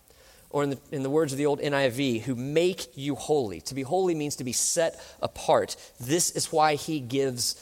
Or 0.49 0.63
in 0.63 0.69
the, 0.71 0.79
in 0.91 1.03
the 1.03 1.09
words 1.09 1.33
of 1.33 1.37
the 1.37 1.45
old 1.45 1.59
NIV, 1.59 2.21
who 2.21 2.35
make 2.35 2.95
you 2.95 3.15
holy. 3.15 3.59
To 3.61 3.75
be 3.75 3.81
holy 3.81 4.15
means 4.15 4.37
to 4.37 4.43
be 4.43 4.53
set 4.53 4.99
apart. 5.21 5.75
This 5.99 6.31
is 6.31 6.51
why 6.51 6.75
he 6.75 6.99
gives 6.99 7.61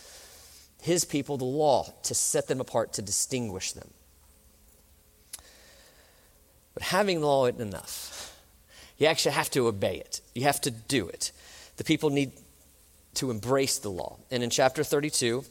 his 0.81 1.03
people 1.03 1.37
the 1.37 1.45
law, 1.45 1.91
to 2.03 2.13
set 2.13 2.47
them 2.47 2.61
apart, 2.61 2.93
to 2.93 3.01
distinguish 3.01 3.71
them. 3.71 3.89
But 6.73 6.83
having 6.83 7.21
the 7.21 7.27
law 7.27 7.47
isn't 7.47 7.61
enough. 7.61 8.34
You 8.97 9.07
actually 9.07 9.33
have 9.33 9.49
to 9.51 9.67
obey 9.67 9.97
it, 9.97 10.21
you 10.33 10.43
have 10.43 10.61
to 10.61 10.71
do 10.71 11.07
it. 11.07 11.31
The 11.77 11.83
people 11.83 12.09
need 12.09 12.31
to 13.15 13.31
embrace 13.31 13.79
the 13.79 13.89
law. 13.89 14.17
And 14.31 14.43
in 14.43 14.49
chapter 14.49 14.83
32, 14.83 15.43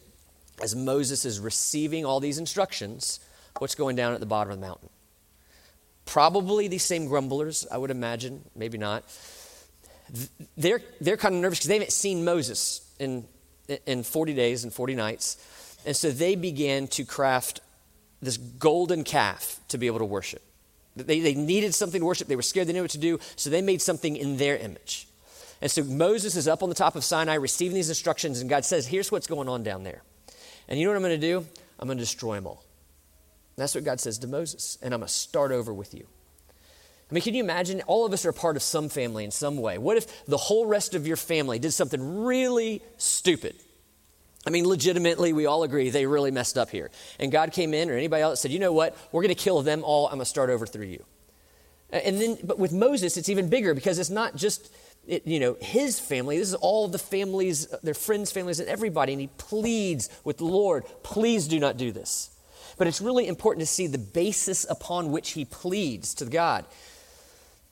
as 0.63 0.75
Moses 0.75 1.25
is 1.25 1.39
receiving 1.41 2.05
all 2.05 2.21
these 2.21 2.39
instructions, 2.39 3.21
what's 3.59 3.75
going 3.75 3.97
down 3.97 4.15
at 4.15 4.21
the 4.21 4.27
bottom 4.27 4.53
of 4.53 4.59
the 4.59 4.67
mountain? 4.67 4.89
probably 6.07 6.69
these 6.69 6.83
same 6.83 7.07
grumblers, 7.07 7.67
I 7.71 7.79
would 7.79 7.91
imagine, 7.91 8.45
maybe 8.55 8.79
not. 8.79 9.05
They're, 10.57 10.81
they're 11.01 11.17
kind 11.17 11.35
of 11.35 11.41
nervous 11.41 11.59
because 11.59 11.69
they 11.69 11.75
haven't 11.75 11.93
seen 11.93 12.25
Moses 12.25 12.89
in, 12.99 13.27
in 13.87 14.03
40 14.03 14.35
days 14.35 14.65
and 14.65 14.73
40 14.73 14.95
nights. 14.95 15.81
And 15.87 15.97
so 15.97 16.11
they 16.11 16.35
began 16.35 16.89
to 16.89 17.05
craft 17.05 17.61
this 18.21 18.37
golden 18.37 19.05
calf 19.05 19.61
to 19.69 19.79
be 19.79 19.87
able 19.87 19.99
to 19.99 20.05
worship. 20.05 20.43
They, 20.97 21.21
they 21.21 21.35
needed 21.35 21.75
something 21.75 22.01
to 22.01 22.07
worship. 22.07 22.29
They 22.29 22.37
were 22.37 22.43
scared. 22.43 22.69
They 22.69 22.73
knew 22.73 22.83
what 22.83 22.91
to 22.93 22.99
do. 22.99 23.19
So 23.37 23.51
they 23.51 23.63
made 23.63 23.83
something 23.83 24.17
in 24.17 24.37
their 24.37 24.57
image. 24.57 25.09
And 25.61 25.71
so 25.71 25.83
Moses 25.83 26.37
is 26.37 26.47
up 26.47 26.63
on 26.63 26.69
the 26.69 26.75
top 26.75 26.95
of 26.95 27.05
Sinai 27.05 27.35
receiving 27.35 27.75
these 27.75 27.89
instructions, 27.89 28.41
and 28.41 28.51
God 28.51 28.65
says, 28.65 28.87
Here's 28.87 29.11
what's 29.11 29.27
going 29.27 29.49
on 29.49 29.63
down 29.63 29.83
there. 29.83 30.03
And 30.69 30.79
you 30.79 30.85
know 30.85 30.93
what 30.93 30.97
I'm 30.97 31.03
going 31.03 31.21
to 31.21 31.27
do? 31.27 31.47
I'm 31.79 31.89
going 31.89 31.99
to 31.99 32.03
destroy 32.05 32.37
them 32.37 32.47
all. 32.47 32.65
that's 33.57 33.75
what 33.75 33.85
God 33.85 34.01
says 34.01 34.19
to 34.19 34.27
Moses. 34.27 34.79
And 34.83 34.95
I'm 34.95 35.01
going 35.01 35.09
to 35.09 35.13
start 35.13 35.53
over 35.53 35.73
with 35.73 35.95
you. 35.95 36.07
I 37.11 37.15
mean, 37.15 37.23
can 37.23 37.35
you 37.35 37.43
imagine? 37.43 37.83
All 37.87 38.07
of 38.07 38.13
us 38.13 38.25
are 38.25 38.33
part 38.33 38.57
of 38.57 38.63
some 38.63 38.89
family 38.89 39.25
in 39.25 39.31
some 39.31 39.57
way. 39.59 39.79
What 39.79 39.97
if 39.97 40.25
the 40.27 40.37
whole 40.37 40.67
rest 40.67 40.95
of 40.95 41.07
your 41.07 41.17
family 41.17 41.59
did 41.59 41.73
something 41.73 42.25
really 42.25 42.83
stupid? 42.97 43.57
I 44.47 44.51
mean, 44.51 44.67
legitimately, 44.67 45.33
we 45.33 45.47
all 45.47 45.63
agree 45.63 45.89
they 45.91 46.07
really 46.07 46.31
messed 46.31 46.59
up 46.59 46.71
here. 46.71 46.91
And 47.19 47.33
God 47.33 47.53
came 47.53 47.73
in, 47.73 47.89
or 47.89 47.95
anybody 47.95 48.23
else 48.23 48.41
said, 48.41 48.51
you 48.51 48.59
know 48.59 48.73
what? 48.73 48.97
We're 49.11 49.23
going 49.23 49.35
to 49.35 49.43
kill 49.43 49.63
them 49.63 49.83
all. 49.85 50.07
I'm 50.07 50.15
going 50.15 50.21
to 50.21 50.27
start 50.27 50.51
over 50.51 50.67
through 50.67 50.87
you. 50.87 51.05
And 51.91 52.21
then, 52.21 52.39
but 52.43 52.59
with 52.59 52.73
Moses, 52.73 53.17
it's 53.17 53.29
even 53.29 53.49
bigger 53.49 53.73
because 53.73 53.99
it's 53.99 54.11
not 54.11 54.37
just, 54.37 54.75
it, 55.07 55.27
you 55.27 55.39
know, 55.39 55.57
his 55.61 56.01
family. 56.01 56.39
This 56.39 56.49
is 56.49 56.55
all 56.55 56.89
the 56.89 56.99
families, 56.99 57.67
their 57.83 57.95
friends' 57.95 58.33
families, 58.33 58.61
and 58.61 58.69
everybody. 58.69 59.13
And 59.13 59.21
he 59.21 59.29
pleads 59.39 60.11
with 60.25 60.39
the 60.39 60.45
Lord, 60.45 60.85
please 61.03 61.49
do 61.49 61.59
not 61.59 61.77
do 61.77 61.93
this. 61.93 62.31
But 62.77 62.87
it's 62.87 63.01
really 63.01 63.29
important 63.29 63.61
to 63.61 63.73
see 63.73 63.87
the 63.87 63.99
basis 63.99 64.67
upon 64.69 65.13
which 65.13 65.31
he 65.31 65.45
pleads 65.45 66.15
to 66.15 66.27
God. 66.27 66.67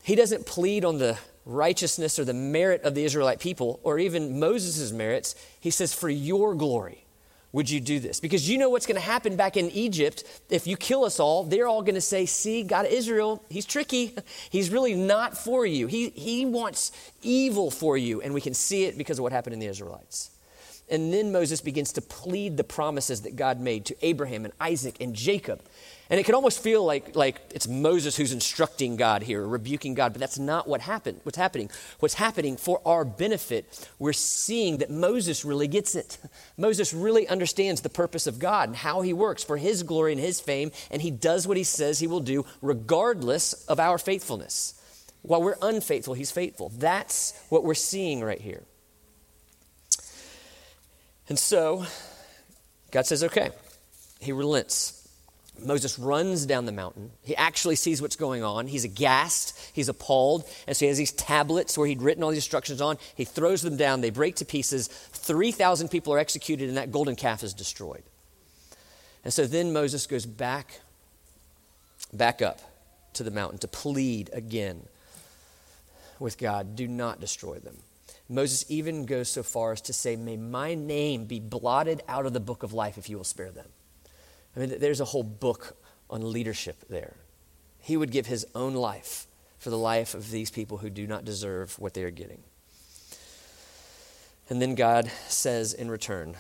He 0.04 0.14
doesn't 0.14 0.46
plead 0.46 0.84
on 0.84 0.98
the 0.98 1.18
righteousness 1.44 2.18
or 2.18 2.24
the 2.24 2.34
merit 2.34 2.82
of 2.82 2.94
the 2.94 3.04
Israelite 3.04 3.40
people 3.40 3.80
or 3.82 3.98
even 3.98 4.38
Moses' 4.38 4.92
merits. 4.92 5.34
He 5.60 5.70
says, 5.70 5.92
For 5.92 6.08
your 6.08 6.54
glory 6.54 7.04
would 7.52 7.68
you 7.68 7.80
do 7.80 8.00
this? 8.00 8.18
Because 8.18 8.48
you 8.48 8.56
know 8.56 8.70
what's 8.70 8.86
going 8.86 8.96
to 8.96 9.06
happen 9.06 9.36
back 9.36 9.56
in 9.56 9.70
Egypt. 9.70 10.24
If 10.48 10.66
you 10.66 10.76
kill 10.76 11.04
us 11.04 11.20
all, 11.20 11.44
they're 11.44 11.68
all 11.68 11.82
going 11.82 11.96
to 11.96 12.00
say, 12.00 12.24
See, 12.26 12.62
God 12.62 12.86
of 12.86 12.92
Israel, 12.92 13.44
he's 13.50 13.66
tricky. 13.66 14.14
He's 14.50 14.70
really 14.70 14.94
not 14.94 15.36
for 15.36 15.66
you. 15.66 15.86
He, 15.86 16.10
he 16.10 16.46
wants 16.46 16.92
evil 17.22 17.70
for 17.70 17.96
you. 17.96 18.22
And 18.22 18.32
we 18.32 18.40
can 18.40 18.54
see 18.54 18.84
it 18.84 18.96
because 18.96 19.18
of 19.18 19.22
what 19.22 19.32
happened 19.32 19.54
in 19.54 19.60
the 19.60 19.66
Israelites. 19.66 20.30
And 20.90 21.12
then 21.12 21.32
Moses 21.32 21.60
begins 21.60 21.92
to 21.92 22.02
plead 22.02 22.56
the 22.56 22.64
promises 22.64 23.22
that 23.22 23.36
God 23.36 23.60
made 23.60 23.86
to 23.86 23.96
Abraham 24.02 24.44
and 24.44 24.52
Isaac 24.60 25.00
and 25.00 25.14
Jacob. 25.14 25.62
And 26.12 26.20
it 26.20 26.24
can 26.24 26.34
almost 26.34 26.62
feel 26.62 26.84
like, 26.84 27.16
like 27.16 27.40
it's 27.54 27.66
Moses 27.66 28.14
who's 28.14 28.34
instructing 28.34 28.96
God 28.96 29.22
here, 29.22 29.46
rebuking 29.46 29.94
God, 29.94 30.12
but 30.12 30.20
that's 30.20 30.38
not 30.38 30.68
what 30.68 30.82
happened. 30.82 31.20
What's 31.22 31.38
happening? 31.38 31.70
What's 32.00 32.12
happening 32.12 32.58
for 32.58 32.82
our 32.84 33.02
benefit, 33.02 33.88
we're 33.98 34.12
seeing 34.12 34.76
that 34.76 34.90
Moses 34.90 35.42
really 35.42 35.68
gets 35.68 35.94
it. 35.94 36.18
Moses 36.58 36.92
really 36.92 37.26
understands 37.26 37.80
the 37.80 37.88
purpose 37.88 38.26
of 38.26 38.38
God 38.38 38.68
and 38.68 38.76
how 38.76 39.00
he 39.00 39.14
works 39.14 39.42
for 39.42 39.56
his 39.56 39.84
glory 39.84 40.12
and 40.12 40.20
his 40.20 40.38
fame, 40.38 40.70
and 40.90 41.00
he 41.00 41.10
does 41.10 41.48
what 41.48 41.56
he 41.56 41.64
says 41.64 41.98
he 41.98 42.06
will 42.06 42.20
do 42.20 42.44
regardless 42.60 43.54
of 43.64 43.80
our 43.80 43.96
faithfulness. 43.96 44.74
While 45.22 45.40
we're 45.40 45.56
unfaithful, 45.62 46.12
he's 46.12 46.30
faithful. 46.30 46.72
That's 46.76 47.42
what 47.48 47.64
we're 47.64 47.72
seeing 47.72 48.22
right 48.22 48.40
here. 48.40 48.64
And 51.30 51.38
so, 51.38 51.86
God 52.90 53.06
says, 53.06 53.24
okay, 53.24 53.48
he 54.20 54.32
relents. 54.32 55.01
Moses 55.60 55.98
runs 55.98 56.46
down 56.46 56.66
the 56.66 56.72
mountain. 56.72 57.10
He 57.22 57.36
actually 57.36 57.76
sees 57.76 58.02
what's 58.02 58.16
going 58.16 58.42
on. 58.42 58.66
He's 58.66 58.84
aghast. 58.84 59.58
He's 59.72 59.88
appalled. 59.88 60.44
And 60.66 60.76
so 60.76 60.84
he 60.84 60.88
has 60.88 60.98
these 60.98 61.12
tablets 61.12 61.78
where 61.78 61.86
he'd 61.86 62.02
written 62.02 62.22
all 62.22 62.30
these 62.30 62.38
instructions 62.38 62.80
on. 62.80 62.98
He 63.14 63.24
throws 63.24 63.62
them 63.62 63.76
down. 63.76 64.00
They 64.00 64.10
break 64.10 64.36
to 64.36 64.44
pieces. 64.44 64.88
3,000 64.88 65.88
people 65.88 66.12
are 66.14 66.18
executed, 66.18 66.68
and 66.68 66.76
that 66.76 66.90
golden 66.90 67.16
calf 67.16 67.42
is 67.44 67.54
destroyed. 67.54 68.02
And 69.24 69.32
so 69.32 69.46
then 69.46 69.72
Moses 69.72 70.06
goes 70.06 70.26
back, 70.26 70.80
back 72.12 72.42
up 72.42 72.60
to 73.14 73.22
the 73.22 73.30
mountain 73.30 73.58
to 73.58 73.68
plead 73.68 74.30
again 74.32 74.86
with 76.18 76.38
God 76.38 76.74
do 76.76 76.88
not 76.88 77.20
destroy 77.20 77.58
them. 77.58 77.76
Moses 78.28 78.64
even 78.70 79.04
goes 79.04 79.28
so 79.28 79.42
far 79.42 79.72
as 79.72 79.80
to 79.82 79.92
say, 79.92 80.16
May 80.16 80.36
my 80.36 80.74
name 80.74 81.26
be 81.26 81.40
blotted 81.40 82.02
out 82.08 82.24
of 82.24 82.32
the 82.32 82.40
book 82.40 82.62
of 82.62 82.72
life 82.72 82.96
if 82.96 83.10
you 83.10 83.16
will 83.16 83.24
spare 83.24 83.50
them. 83.50 83.68
I 84.56 84.60
mean, 84.60 84.78
there's 84.78 85.00
a 85.00 85.06
whole 85.06 85.22
book 85.22 85.76
on 86.10 86.32
leadership 86.32 86.76
there. 86.88 87.14
He 87.80 87.96
would 87.96 88.10
give 88.10 88.26
his 88.26 88.46
own 88.54 88.74
life 88.74 89.26
for 89.58 89.70
the 89.70 89.78
life 89.78 90.14
of 90.14 90.30
these 90.30 90.50
people 90.50 90.78
who 90.78 90.90
do 90.90 91.06
not 91.06 91.24
deserve 91.24 91.78
what 91.78 91.94
they 91.94 92.04
are 92.04 92.10
getting. 92.10 92.42
And 94.48 94.60
then 94.60 94.74
God 94.74 95.10
says 95.28 95.72
in 95.72 95.90
return 95.90 96.36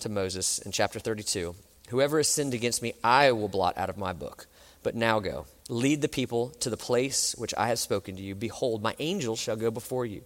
to 0.00 0.08
Moses 0.08 0.58
in 0.58 0.72
chapter 0.72 0.98
32 0.98 1.54
Whoever 1.88 2.16
has 2.16 2.28
sinned 2.28 2.54
against 2.54 2.80
me, 2.82 2.94
I 3.04 3.32
will 3.32 3.48
blot 3.48 3.76
out 3.76 3.90
of 3.90 3.98
my 3.98 4.12
book. 4.14 4.46
But 4.82 4.94
now 4.94 5.20
go, 5.20 5.46
lead 5.68 6.00
the 6.00 6.08
people 6.08 6.48
to 6.60 6.70
the 6.70 6.76
place 6.76 7.34
which 7.36 7.54
I 7.56 7.68
have 7.68 7.78
spoken 7.78 8.16
to 8.16 8.22
you. 8.22 8.34
Behold, 8.34 8.82
my 8.82 8.96
angel 8.98 9.36
shall 9.36 9.56
go 9.56 9.70
before 9.70 10.06
you. 10.06 10.22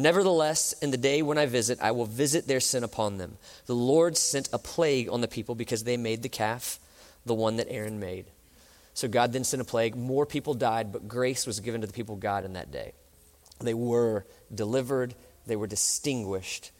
Nevertheless, 0.00 0.72
in 0.80 0.90
the 0.92 0.96
day 0.96 1.20
when 1.20 1.36
I 1.36 1.44
visit, 1.44 1.78
I 1.82 1.90
will 1.90 2.06
visit 2.06 2.46
their 2.46 2.60
sin 2.60 2.84
upon 2.84 3.18
them. 3.18 3.36
The 3.66 3.74
Lord 3.74 4.16
sent 4.16 4.48
a 4.50 4.58
plague 4.58 5.10
on 5.10 5.20
the 5.20 5.28
people 5.28 5.54
because 5.54 5.84
they 5.84 5.98
made 5.98 6.22
the 6.22 6.30
calf, 6.30 6.78
the 7.26 7.34
one 7.34 7.56
that 7.56 7.70
Aaron 7.70 8.00
made. 8.00 8.24
So 8.94 9.08
God 9.08 9.34
then 9.34 9.44
sent 9.44 9.60
a 9.60 9.64
plague. 9.64 9.96
More 9.96 10.24
people 10.24 10.54
died, 10.54 10.90
but 10.90 11.06
grace 11.06 11.46
was 11.46 11.60
given 11.60 11.82
to 11.82 11.86
the 11.86 11.92
people 11.92 12.14
of 12.14 12.20
God 12.20 12.46
in 12.46 12.54
that 12.54 12.72
day. 12.72 12.92
They 13.60 13.74
were 13.74 14.24
delivered, 14.54 15.14
they 15.46 15.56
were 15.56 15.66
distinguished. 15.66 16.70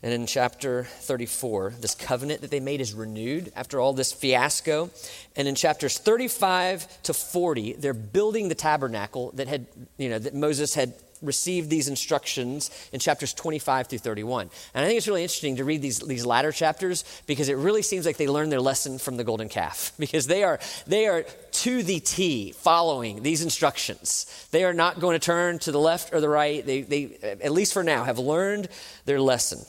And 0.00 0.12
in 0.12 0.26
chapter 0.26 0.84
34, 0.84 1.74
this 1.80 1.96
covenant 1.96 2.42
that 2.42 2.52
they 2.52 2.60
made 2.60 2.80
is 2.80 2.94
renewed 2.94 3.52
after 3.56 3.80
all 3.80 3.92
this 3.92 4.12
fiasco. 4.12 4.90
And 5.34 5.48
in 5.48 5.56
chapters 5.56 5.98
35 5.98 7.02
to 7.02 7.12
40, 7.12 7.72
they're 7.72 7.94
building 7.94 8.48
the 8.48 8.54
tabernacle 8.54 9.32
that 9.32 9.48
had, 9.48 9.66
you 9.96 10.08
know, 10.08 10.20
that 10.20 10.34
Moses 10.34 10.74
had 10.74 10.94
received 11.22 11.70
these 11.70 11.88
instructions 11.88 12.70
in 12.92 13.00
chapters 13.00 13.34
25 13.34 13.88
through 13.88 13.98
31. 13.98 14.50
And 14.74 14.84
I 14.84 14.88
think 14.88 14.98
it's 14.98 15.08
really 15.08 15.22
interesting 15.22 15.56
to 15.56 15.64
read 15.64 15.82
these, 15.82 15.98
these 16.00 16.24
latter 16.24 16.52
chapters 16.52 17.04
because 17.26 17.48
it 17.48 17.56
really 17.56 17.82
seems 17.82 18.06
like 18.06 18.16
they 18.16 18.28
learned 18.28 18.52
their 18.52 18.60
lesson 18.60 18.98
from 18.98 19.16
the 19.16 19.24
golden 19.24 19.48
calf 19.48 19.92
because 19.98 20.26
they 20.26 20.44
are, 20.44 20.58
they 20.86 21.06
are 21.06 21.22
to 21.22 21.82
the 21.82 22.00
T 22.00 22.52
following 22.52 23.22
these 23.22 23.42
instructions. 23.42 24.48
They 24.50 24.64
are 24.64 24.74
not 24.74 25.00
going 25.00 25.18
to 25.18 25.24
turn 25.24 25.58
to 25.60 25.72
the 25.72 25.80
left 25.80 26.14
or 26.14 26.20
the 26.20 26.28
right. 26.28 26.64
They, 26.64 26.82
they 26.82 27.16
at 27.22 27.52
least 27.52 27.72
for 27.72 27.82
now, 27.82 28.04
have 28.04 28.18
learned 28.18 28.68
their 29.04 29.20
lesson. 29.20 29.60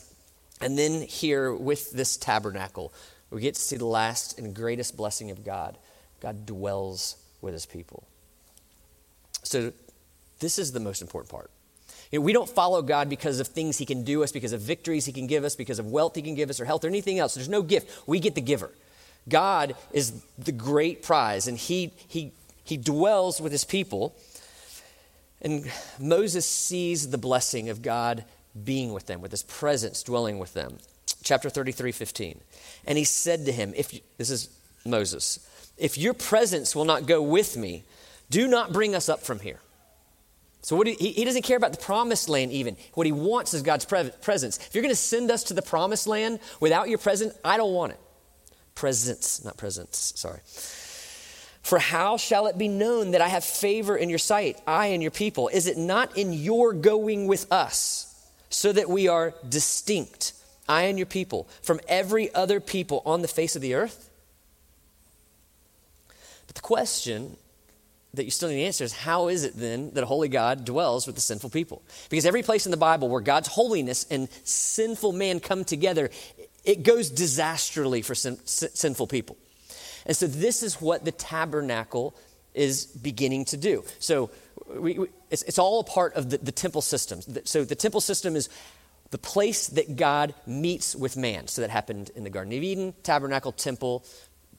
And 0.62 0.78
then 0.78 1.02
here 1.02 1.54
with 1.54 1.92
this 1.92 2.18
tabernacle, 2.18 2.94
we 3.32 3.42
get 3.42 3.56
to 3.56 3.62
see 3.62 3.78
the 3.78 3.86
last 3.86 4.38
and 4.40 4.54
greatest 4.54 4.98
blessing 4.98 5.32
of 5.32 5.46
God. 5.46 5.78
God 6.20 6.46
dwells 6.46 7.16
with 7.42 7.54
his 7.54 7.66
people. 7.66 8.04
So 9.44 9.72
this 10.40 10.58
is 10.58 10.72
the 10.72 10.80
most 10.80 11.02
important 11.02 11.32
part. 11.32 11.52
You 12.12 12.20
know, 12.20 12.24
we 12.24 12.34
don't 12.34 12.50
follow 12.50 12.82
God 12.82 13.10
because 13.10 13.40
of 13.40 13.48
things 13.48 13.78
He 13.78 13.86
can 13.86 14.04
do 14.04 14.24
us, 14.24 14.32
because 14.32 14.54
of 14.54 14.62
victories 14.62 15.06
He 15.06 15.14
can 15.14 15.28
give 15.28 15.44
us, 15.44 15.56
because 15.56 15.80
of 15.80 15.88
wealth 15.88 16.16
He 16.16 16.22
can 16.22 16.36
give 16.36 16.50
us, 16.50 16.60
or 16.60 16.66
health, 16.66 16.84
or 16.84 16.88
anything 16.88 17.20
else. 17.20 17.36
There's 17.36 17.50
no 17.50 17.62
gift. 17.62 18.08
We 18.08 18.20
get 18.20 18.36
the 18.36 18.42
giver. 18.42 18.72
God 19.28 19.76
is 19.92 20.24
the 20.38 20.52
great 20.52 21.04
prize, 21.04 21.48
and 21.48 21.58
He, 21.58 21.94
he, 22.08 22.32
he 22.64 22.78
dwells 22.78 23.40
with 23.40 23.52
His 23.52 23.64
people. 23.64 24.16
And 25.42 25.72
Moses 26.00 26.46
sees 26.46 27.10
the 27.10 27.18
blessing 27.18 27.70
of 27.70 27.82
God 27.82 28.26
being 28.64 28.92
with 28.92 29.06
them, 29.06 29.22
with 29.22 29.32
His 29.32 29.44
presence 29.44 30.02
dwelling 30.04 30.40
with 30.40 30.54
them. 30.54 30.80
Chapter 31.24 31.50
33, 31.50 31.92
15. 31.92 32.42
And 32.86 32.98
he 32.98 33.04
said 33.04 33.46
to 33.46 33.52
him, 33.52 33.74
if 33.76 33.94
This 34.18 34.30
is 34.30 34.50
Moses. 34.86 35.46
If 35.78 35.98
your 35.98 36.14
presence 36.14 36.76
will 36.76 36.86
not 36.86 37.06
go 37.06 37.22
with 37.22 37.58
me, 37.58 37.84
do 38.30 38.48
not 38.48 38.74
bring 38.74 38.96
us 38.96 39.10
up 39.10 39.22
from 39.22 39.40
here. 39.40 39.60
So 40.62 40.76
what 40.76 40.88
he, 40.88 40.94
he 40.94 41.26
doesn't 41.26 41.44
care 41.44 41.58
about 41.58 41.72
the 41.72 41.78
promised 41.78 42.28
land 42.28 42.52
even. 42.52 42.76
What 42.94 43.06
he 43.06 43.12
wants 43.12 43.54
is 43.54 43.62
God's 43.62 43.86
pre- 43.86 44.12
presence. 44.22 44.58
If 44.58 44.76
you're 44.76 44.82
going 44.82 44.92
to 44.94 44.96
send 44.96 45.32
us 45.32 45.44
to 45.46 45.54
the 45.54 45.62
promised 45.62 46.06
land 46.06 46.40
without 46.60 46.90
your 46.90 46.98
presence, 46.98 47.34
I 47.44 47.58
don't 47.58 47.74
want 47.74 47.94
it. 47.94 48.00
Presence, 48.76 49.44
not 49.44 49.58
presence, 49.58 50.14
sorry. 50.16 50.40
For 51.62 51.80
how 51.80 52.18
shall 52.18 52.48
it 52.48 52.58
be 52.58 52.68
known 52.68 53.12
that 53.12 53.22
I 53.22 53.28
have 53.28 53.44
favor 53.44 53.96
in 53.96 54.10
your 54.10 54.20
sight, 54.20 54.60
I 54.66 54.88
and 54.88 55.02
your 55.02 55.12
people? 55.12 55.50
Is 55.50 55.68
it 55.68 55.78
not 55.78 56.18
in 56.18 56.34
your 56.34 56.74
going 56.74 57.28
with 57.28 57.52
us, 57.52 58.06
so 58.50 58.72
that 58.72 58.90
we 58.90 59.08
are 59.08 59.34
distinct, 59.48 60.34
I 60.68 60.84
and 60.84 60.98
your 60.98 61.06
people, 61.06 61.48
from 61.62 61.80
every 61.88 62.34
other 62.34 62.60
people 62.60 63.02
on 63.06 63.22
the 63.22 63.28
face 63.28 63.56
of 63.56 63.62
the 63.62 63.76
earth? 63.76 64.10
But 66.48 66.56
the 66.56 66.62
question 66.62 67.38
that 68.14 68.26
you 68.26 68.32
still 68.32 68.50
need 68.50 68.56
to 68.56 68.64
answer 68.64 68.84
is 68.84 68.94
how 68.94 69.28
is 69.28 69.44
it 69.44 69.54
then 69.56 69.92
that 69.92 70.04
a 70.04 70.08
holy 70.08 70.30
God 70.30 70.66
dwells 70.66 71.06
with 71.06 71.16
the 71.16 71.22
sinful 71.22 71.50
people? 71.52 71.82
Because 72.10 72.26
every 72.26 72.44
place 72.44 72.66
in 72.66 72.72
the 72.72 72.78
Bible 72.78 73.10
where 73.10 73.22
God's 73.22 73.48
holiness 73.48 74.06
and 74.10 74.30
sinful 74.44 75.14
man 75.14 75.40
come 75.40 75.64
together, 75.64 76.10
it 76.64 76.84
goes 76.84 77.10
disastrously 77.10 78.02
for 78.02 78.16
sin, 78.16 78.38
sinful 78.46 79.08
people. 79.08 79.38
And 80.06 80.16
so 80.16 80.28
this 80.28 80.64
is 80.64 80.82
what 80.82 81.06
the 81.06 81.12
tabernacle 81.12 82.16
is 82.54 82.86
beginning 82.86 83.46
to 83.46 83.58
do. 83.58 83.84
So 84.00 84.32
we, 84.68 84.98
we, 84.98 85.08
it's, 85.30 85.44
it's, 85.44 85.60
all 85.60 85.80
a 85.80 85.84
part 85.84 86.16
of 86.16 86.30
the, 86.30 86.40
the 86.40 86.52
temple 86.52 86.82
system. 86.82 87.22
So 87.46 87.64
the 87.64 87.76
temple 87.76 88.02
system 88.02 88.36
is 88.36 88.50
the 89.12 89.18
place 89.18 89.68
that 89.68 89.96
God 89.96 90.34
meets 90.46 90.96
with 90.96 91.18
man. 91.18 91.48
So 91.48 91.62
that 91.62 91.70
happened 91.70 92.12
in 92.16 92.24
the 92.24 92.30
Garden 92.30 92.54
of 92.54 92.64
Eden, 92.64 92.94
tabernacle, 93.04 93.52
temple, 93.52 94.04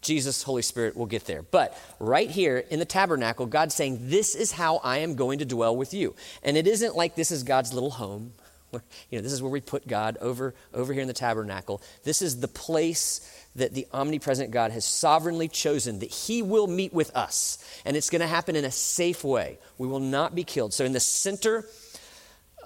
Jesus, 0.01 0.43
Holy 0.43 0.63
Spirit 0.63 0.97
will 0.97 1.07
get 1.07 1.27
there. 1.27 1.43
But 1.43 1.77
right 1.99 2.31
here 2.31 2.59
in 2.71 2.79
the 2.79 2.85
tabernacle, 2.85 3.47
God's 3.47 3.75
saying, 3.75 3.99
This 4.03 4.35
is 4.35 4.53
how 4.53 4.77
I 4.79 4.99
am 4.99 5.15
going 5.15 5.41
to 5.41 5.45
dwell 5.45 5.77
with 5.77 5.93
you. 5.93 6.15
And 6.43 6.57
it 6.57 6.67
isn't 6.67 6.97
like 6.97 7.15
this 7.15 7.31
is 7.31 7.43
God's 7.43 7.73
little 7.73 7.91
home. 7.91 8.33
You 9.11 9.19
know, 9.19 9.23
this 9.25 9.33
is 9.33 9.43
where 9.43 9.51
we 9.51 9.61
put 9.61 9.89
God 9.89 10.17
over, 10.21 10.55
over 10.73 10.93
here 10.93 11.03
in 11.03 11.09
the 11.09 11.13
tabernacle. 11.13 11.83
This 12.05 12.23
is 12.23 12.39
the 12.39 12.47
place 12.47 13.45
that 13.57 13.75
the 13.75 13.89
omnipresent 13.93 14.53
God 14.53 14.71
has 14.71 14.85
sovereignly 14.85 15.49
chosen 15.49 15.99
that 15.99 16.11
He 16.11 16.41
will 16.41 16.69
meet 16.69 16.93
with 16.93 17.15
us. 17.17 17.59
And 17.85 17.97
it's 17.97 18.11
going 18.11 18.21
to 18.21 18.29
happen 18.29 18.55
in 18.55 18.65
a 18.65 18.71
safe 18.71 19.25
way. 19.25 19.59
We 19.77 19.89
will 19.89 19.99
not 19.99 20.37
be 20.37 20.45
killed. 20.45 20.73
So, 20.73 20.85
in 20.85 20.93
the 20.93 21.01
center 21.01 21.67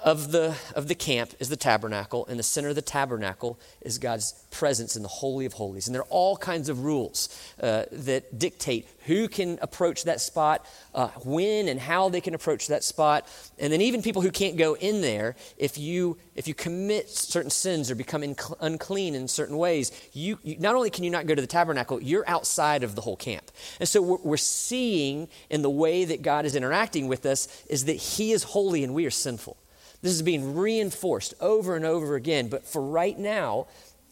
of 0.04 0.32
the, 0.32 0.54
of 0.76 0.86
the 0.86 0.94
camp 0.94 1.32
is 1.40 1.48
the 1.48 1.56
tabernacle. 1.56 2.26
In 2.26 2.36
the 2.36 2.42
center 2.42 2.68
of 2.68 2.74
the 2.74 2.82
tabernacle 2.82 3.58
is 3.80 3.96
God's 3.96 4.32
presence 4.50 4.96
in 4.96 5.02
the 5.02 5.08
Holy 5.08 5.46
of 5.46 5.54
Holies. 5.54 5.88
And 5.88 5.94
there 5.94 6.02
are 6.02 6.10
all 6.10 6.36
kinds 6.36 6.68
of 6.68 6.84
rules 6.84 7.30
uh, 7.60 7.84
that 7.90 8.38
dictate 8.38 8.86
who 9.06 9.28
can 9.28 9.58
approach 9.62 10.04
that 10.04 10.20
spot, 10.20 10.66
uh, 10.94 11.08
when 11.24 11.68
and 11.68 11.80
how 11.80 12.10
they 12.10 12.20
can 12.20 12.34
approach 12.34 12.68
that 12.68 12.84
spot. 12.84 13.26
And 13.58 13.72
then 13.72 13.80
even 13.80 14.02
people 14.02 14.20
who 14.20 14.30
can't 14.30 14.58
go 14.58 14.76
in 14.76 15.00
there, 15.00 15.36
if 15.56 15.78
you, 15.78 16.18
if 16.34 16.46
you 16.46 16.52
commit 16.52 17.08
certain 17.08 17.50
sins 17.50 17.90
or 17.90 17.94
become 17.94 18.20
inc- 18.20 18.56
unclean 18.60 19.14
in 19.14 19.26
certain 19.26 19.56
ways, 19.56 19.90
you, 20.12 20.38
you, 20.42 20.58
not 20.58 20.74
only 20.74 20.90
can 20.90 21.04
you 21.04 21.10
not 21.10 21.26
go 21.26 21.34
to 21.34 21.40
the 21.40 21.46
tabernacle, 21.46 22.02
you're 22.02 22.28
outside 22.28 22.82
of 22.84 22.94
the 22.94 23.00
whole 23.00 23.16
camp. 23.16 23.50
And 23.80 23.88
so 23.88 24.02
what 24.02 24.24
we're 24.24 24.36
seeing 24.36 25.28
in 25.48 25.62
the 25.62 25.70
way 25.70 26.04
that 26.04 26.20
God 26.20 26.44
is 26.44 26.54
interacting 26.54 27.08
with 27.08 27.24
us 27.24 27.48
is 27.70 27.86
that 27.86 27.96
He 27.96 28.32
is 28.32 28.42
holy 28.42 28.84
and 28.84 28.92
we 28.92 29.06
are 29.06 29.10
sinful. 29.10 29.56
This 30.04 30.12
is 30.12 30.20
being 30.20 30.54
reinforced 30.54 31.32
over 31.40 31.74
and 31.74 31.84
over 31.86 32.14
again. 32.14 32.48
But 32.48 32.66
for 32.66 32.82
right 32.82 33.18
now, 33.18 33.68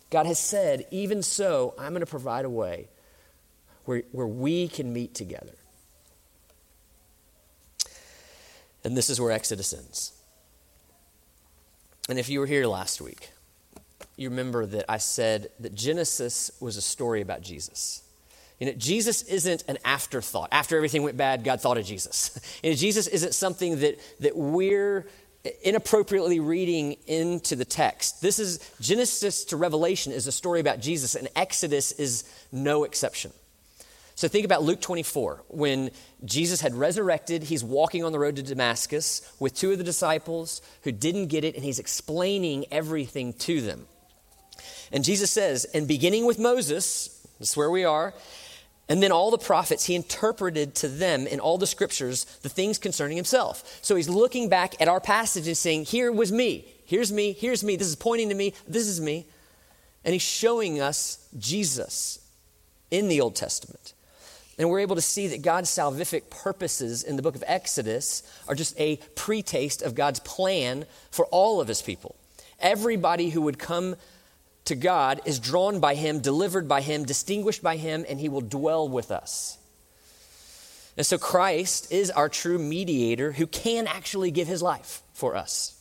God 0.09 0.25
has 0.25 0.39
said, 0.39 0.87
even 0.91 1.23
so, 1.23 1.75
I'm 1.79 1.91
going 1.91 2.01
to 2.01 2.07
provide 2.07 2.47
a 2.47 2.51
way 2.51 2.89
where, 3.85 4.03
where 4.11 4.27
we 4.27 4.69
can 4.69 4.95
meet 4.95 5.15
together. 5.15 5.53
And 8.83 8.97
this 8.97 9.11
is 9.11 9.21
where 9.21 9.33
Exodus 9.33 9.75
ends. 9.75 10.13
And 12.09 12.19
if 12.19 12.31
you 12.31 12.41
were 12.41 12.47
here 12.47 12.67
last 12.67 13.03
week, 13.03 13.29
you 14.17 14.31
remember 14.31 14.65
that 14.65 14.87
I 14.89 14.97
said 14.97 15.51
that 15.61 15.75
Genesis 15.75 16.51
was 16.59 16.79
a 16.79 16.83
story 16.83 17.21
about 17.21 17.43
Jesus. 17.43 18.03
You 18.59 18.69
know, 18.69 18.73
Jesus 18.79 19.23
isn't 19.25 19.65
an 19.69 19.77
afterthought. 19.85 20.49
After 20.53 20.77
everything 20.77 21.03
went 21.03 21.17
bad, 21.17 21.45
God 21.45 21.61
thought 21.61 21.77
of 21.77 21.85
Jesus. 21.85 22.39
You 22.63 22.71
know, 22.71 22.77
Jesus 22.77 23.09
isn't 23.09 23.35
something 23.35 23.81
that, 23.81 23.99
that 24.21 24.37
we're 24.37 25.07
inappropriately 25.65 26.41
reading 26.41 26.97
into 27.07 27.57
the 27.57 27.65
text. 27.65 28.23
This 28.23 28.39
is 28.39 28.59
Genesis 28.81 29.45
to 29.47 29.57
Revelation 29.57 30.13
is 30.13 30.27
a 30.27 30.33
story 30.33 30.61
about 30.61 30.81
Jesus, 30.81 31.15
and 31.15 31.29
Exodus 31.35 31.93
is 31.93 32.25
no 32.53 32.85
exception. 32.85 33.33
So 34.15 34.29
think 34.29 34.45
about 34.45 34.63
Luke 34.63 34.81
24, 34.81 35.43
when 35.49 35.91
Jesus 36.25 36.61
had 36.61 36.75
resurrected, 36.75 37.45
he's 37.45 37.65
walking 37.65 38.05
on 38.05 38.13
the 38.13 38.19
road 38.19 38.37
to 38.37 38.43
Damascus 38.43 39.35
with 39.41 39.55
two 39.55 39.73
of 39.73 39.79
the 39.79 39.85
disciples 39.85 40.63
who 40.83 40.93
didn't 40.93 41.27
get 41.27 41.45
it, 41.45 41.57
and 41.57 41.65
he's 41.65 41.79
explaining 41.79 42.67
everything 42.71 43.33
to 43.35 43.61
them. 43.61 43.87
And 44.93 45.03
Jesus 45.03 45.31
says, 45.31 45.65
and 45.75 45.89
beginning 45.89 46.27
with 46.27 46.39
Moses, 46.39 47.09
this 47.41 47.51
is 47.51 47.57
where 47.57 47.71
we 47.71 47.85
are, 47.85 48.15
and 48.89 49.03
then 49.03 49.13
all 49.13 49.31
the 49.31 49.39
prophets, 49.39 49.87
he 49.87 49.95
interpreted 49.95 50.75
to 50.77 50.89
them 50.89 51.27
in 51.27 51.41
all 51.41 51.59
the 51.59 51.67
scriptures 51.67 52.25
the 52.43 52.49
things 52.49 52.79
concerning 52.79 53.17
himself. 53.17 53.79
So 53.83 53.97
he's 53.97 54.09
looking 54.09 54.49
back 54.49 54.81
at 54.81 54.89
our 54.89 55.01
passage 55.01 55.47
and 55.47 55.57
saying, 55.57 55.85
Here 55.85 56.11
was 56.11 56.33
me. 56.33 56.67
Here's 56.85 57.13
me. 57.13 57.33
Here's 57.33 57.65
me. 57.65 57.77
This 57.77 57.89
is 57.89 57.97
pointing 57.97 58.29
to 58.29 58.35
me. 58.35 58.55
This 58.67 58.87
is 58.87 59.01
me. 59.01 59.27
And 60.05 60.13
he's 60.13 60.23
showing 60.23 60.81
us 60.81 61.27
Jesus 61.39 62.19
in 62.91 63.09
the 63.09 63.21
Old 63.21 63.37
Testament. 63.37 63.95
And 64.59 64.69
we're 64.69 64.81
able 64.81 64.97
to 64.97 65.03
see 65.03 65.29
that 65.29 65.43
God's 65.43 65.71
salvific 65.71 66.29
purposes 66.29 67.03
in 67.03 67.17
the 67.17 67.23
book 67.23 67.35
of 67.35 67.45
Exodus 67.47 68.23
are 68.47 68.55
just 68.55 68.79
a 68.79 68.97
pre-taste 69.15 69.81
of 69.81 69.95
God's 69.95 70.21
plan 70.21 70.85
for 71.11 71.25
all 71.27 71.61
of 71.61 71.69
his 71.69 71.81
people. 71.81 72.17
Everybody 72.61 73.31
who 73.31 73.43
would 73.43 73.59
come 73.59 73.97
to 74.67 74.75
God 74.75 75.21
is 75.25 75.39
drawn 75.39 75.81
by 75.81 75.95
Him, 75.95 76.21
delivered 76.21 76.69
by 76.69 76.81
Him, 76.81 77.05
distinguished 77.05 77.63
by 77.63 77.77
Him, 77.77 78.05
and 78.09 78.21
He 78.21 78.29
will 78.29 78.41
dwell 78.41 78.89
with 78.89 79.11
us. 79.11 79.59
And 80.97 81.07
so 81.07 81.19
Christ 81.19 81.91
is 81.91 82.11
our 82.11 82.29
true 82.29 82.59
mediator 82.59 83.33
who 83.33 83.47
can 83.47 83.87
actually 83.87 84.31
give 84.31 84.47
His 84.47 84.63
life 84.63 85.03
for 85.15 85.35
us. 85.35 85.79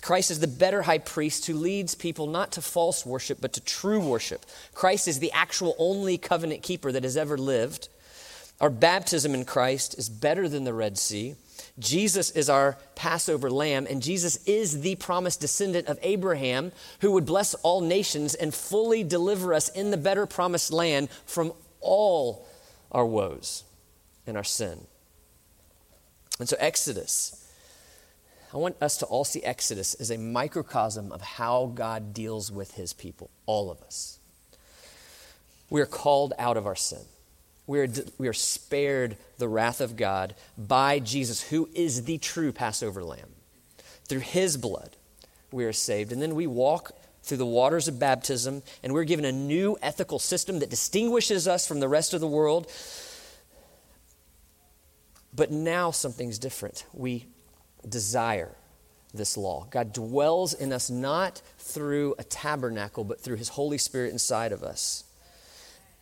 Christ 0.00 0.32
is 0.32 0.40
the 0.40 0.48
better 0.48 0.82
high 0.82 0.98
priest 0.98 1.46
who 1.46 1.54
leads 1.54 1.94
people 1.94 2.26
not 2.26 2.52
to 2.52 2.62
false 2.62 3.06
worship, 3.06 3.38
but 3.40 3.52
to 3.52 3.60
true 3.60 4.00
worship. 4.00 4.44
Christ 4.74 5.06
is 5.06 5.20
the 5.20 5.30
actual 5.32 5.76
only 5.78 6.18
covenant 6.18 6.62
keeper 6.62 6.90
that 6.90 7.04
has 7.04 7.16
ever 7.16 7.38
lived. 7.38 7.88
Our 8.60 8.70
baptism 8.70 9.32
in 9.32 9.44
Christ 9.44 9.96
is 9.98 10.08
better 10.08 10.48
than 10.48 10.64
the 10.64 10.74
Red 10.74 10.98
Sea. 10.98 11.36
Jesus 11.78 12.30
is 12.30 12.48
our 12.48 12.76
Passover 12.94 13.50
lamb, 13.50 13.86
and 13.88 14.02
Jesus 14.02 14.44
is 14.46 14.80
the 14.80 14.96
promised 14.96 15.40
descendant 15.40 15.88
of 15.88 15.98
Abraham 16.02 16.72
who 17.00 17.12
would 17.12 17.26
bless 17.26 17.54
all 17.54 17.80
nations 17.80 18.34
and 18.34 18.54
fully 18.54 19.02
deliver 19.04 19.54
us 19.54 19.68
in 19.68 19.90
the 19.90 19.96
better 19.96 20.26
promised 20.26 20.72
land 20.72 21.08
from 21.26 21.52
all 21.80 22.46
our 22.90 23.06
woes 23.06 23.64
and 24.26 24.36
our 24.36 24.44
sin. 24.44 24.86
And 26.38 26.48
so, 26.48 26.56
Exodus, 26.58 27.48
I 28.52 28.56
want 28.58 28.76
us 28.82 28.98
to 28.98 29.06
all 29.06 29.24
see 29.24 29.42
Exodus 29.42 29.94
as 29.94 30.10
a 30.10 30.18
microcosm 30.18 31.10
of 31.10 31.22
how 31.22 31.72
God 31.74 32.12
deals 32.12 32.52
with 32.52 32.74
his 32.74 32.92
people, 32.92 33.30
all 33.46 33.70
of 33.70 33.80
us. 33.82 34.18
We 35.70 35.80
are 35.80 35.86
called 35.86 36.34
out 36.38 36.56
of 36.56 36.66
our 36.66 36.76
sin. 36.76 37.00
We 37.66 37.80
are, 37.80 37.88
we 38.18 38.28
are 38.28 38.32
spared 38.32 39.16
the 39.38 39.48
wrath 39.48 39.80
of 39.80 39.96
God 39.96 40.34
by 40.58 40.98
Jesus, 40.98 41.42
who 41.42 41.68
is 41.74 42.04
the 42.04 42.18
true 42.18 42.52
Passover 42.52 43.04
lamb. 43.04 43.30
Through 44.08 44.20
his 44.20 44.56
blood, 44.56 44.96
we 45.52 45.64
are 45.64 45.72
saved. 45.72 46.12
And 46.12 46.20
then 46.20 46.34
we 46.34 46.46
walk 46.46 46.92
through 47.22 47.36
the 47.36 47.46
waters 47.46 47.86
of 47.86 48.00
baptism, 48.00 48.62
and 48.82 48.92
we're 48.92 49.04
given 49.04 49.24
a 49.24 49.32
new 49.32 49.78
ethical 49.80 50.18
system 50.18 50.58
that 50.58 50.70
distinguishes 50.70 51.46
us 51.46 51.66
from 51.66 51.80
the 51.80 51.88
rest 51.88 52.14
of 52.14 52.20
the 52.20 52.26
world. 52.26 52.70
But 55.34 55.50
now 55.50 55.92
something's 55.92 56.38
different. 56.38 56.84
We 56.92 57.26
desire 57.88 58.54
this 59.14 59.36
law. 59.36 59.66
God 59.70 59.92
dwells 59.92 60.52
in 60.52 60.72
us 60.72 60.90
not 60.90 61.42
through 61.58 62.16
a 62.18 62.24
tabernacle, 62.24 63.04
but 63.04 63.20
through 63.20 63.36
his 63.36 63.50
Holy 63.50 63.78
Spirit 63.78 64.12
inside 64.12 64.52
of 64.52 64.62
us. 64.62 65.04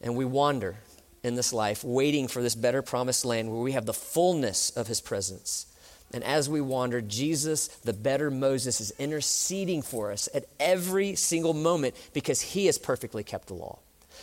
And 0.01 0.17
we 0.17 0.25
wander 0.25 0.77
in 1.23 1.35
this 1.35 1.53
life, 1.53 1.85
waiting 1.85 2.29
for 2.29 2.43
this 2.43 2.55
better 2.55 2.83
promised 2.83 3.25
land 3.25 3.51
where 3.51 3.61
we 3.61 3.73
have 3.73 3.87
the 3.87 3.93
fullness 3.93 4.71
of 4.71 4.87
his 4.87 5.01
presence. 5.01 5.67
And 6.13 6.25
as 6.25 6.49
we 6.49 6.61
wander, 6.61 7.01
Jesus, 7.01 7.69
the 7.69 7.93
better 7.93 8.31
Moses, 8.31 8.81
is 8.81 8.93
interceding 8.99 9.83
for 9.83 10.11
us 10.11 10.29
at 10.35 10.47
every 10.59 11.15
single 11.15 11.55
moment 11.55 11.95
because 12.13 12.41
he 12.41 12.67
has 12.67 12.79
perfectly 12.79 13.23
kept 13.23 13.49
the 13.49 13.55
law. 13.55 13.79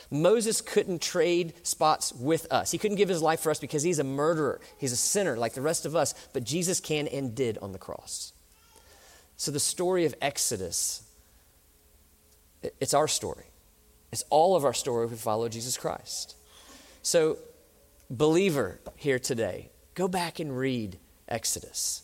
Moses 0.09 0.61
couldn't 0.61 1.01
trade 1.01 1.53
spots 1.63 2.13
with 2.13 2.51
us. 2.51 2.71
He 2.71 2.77
couldn't 2.77 2.97
give 2.97 3.09
his 3.09 3.21
life 3.21 3.41
for 3.41 3.51
us 3.51 3.59
because 3.59 3.83
he's 3.83 3.99
a 3.99 4.03
murderer. 4.03 4.59
He's 4.77 4.91
a 4.91 4.97
sinner 4.97 5.37
like 5.37 5.53
the 5.53 5.61
rest 5.61 5.85
of 5.85 5.95
us, 5.95 6.13
but 6.33 6.43
Jesus 6.43 6.79
can 6.79 7.07
and 7.07 7.35
did 7.35 7.57
on 7.59 7.71
the 7.71 7.77
cross. 7.77 8.33
So 9.37 9.51
the 9.51 9.59
story 9.59 10.05
of 10.05 10.15
Exodus, 10.21 11.03
it's 12.79 12.93
our 12.93 13.07
story. 13.07 13.45
It's 14.11 14.23
all 14.29 14.55
of 14.55 14.65
our 14.65 14.73
story 14.73 15.05
if 15.05 15.11
we 15.11 15.17
follow 15.17 15.49
Jesus 15.49 15.77
Christ. 15.77 16.36
So, 17.01 17.37
believer 18.09 18.79
here 18.95 19.19
today, 19.19 19.69
go 19.95 20.07
back 20.07 20.39
and 20.39 20.57
read 20.57 20.97
Exodus. 21.27 22.03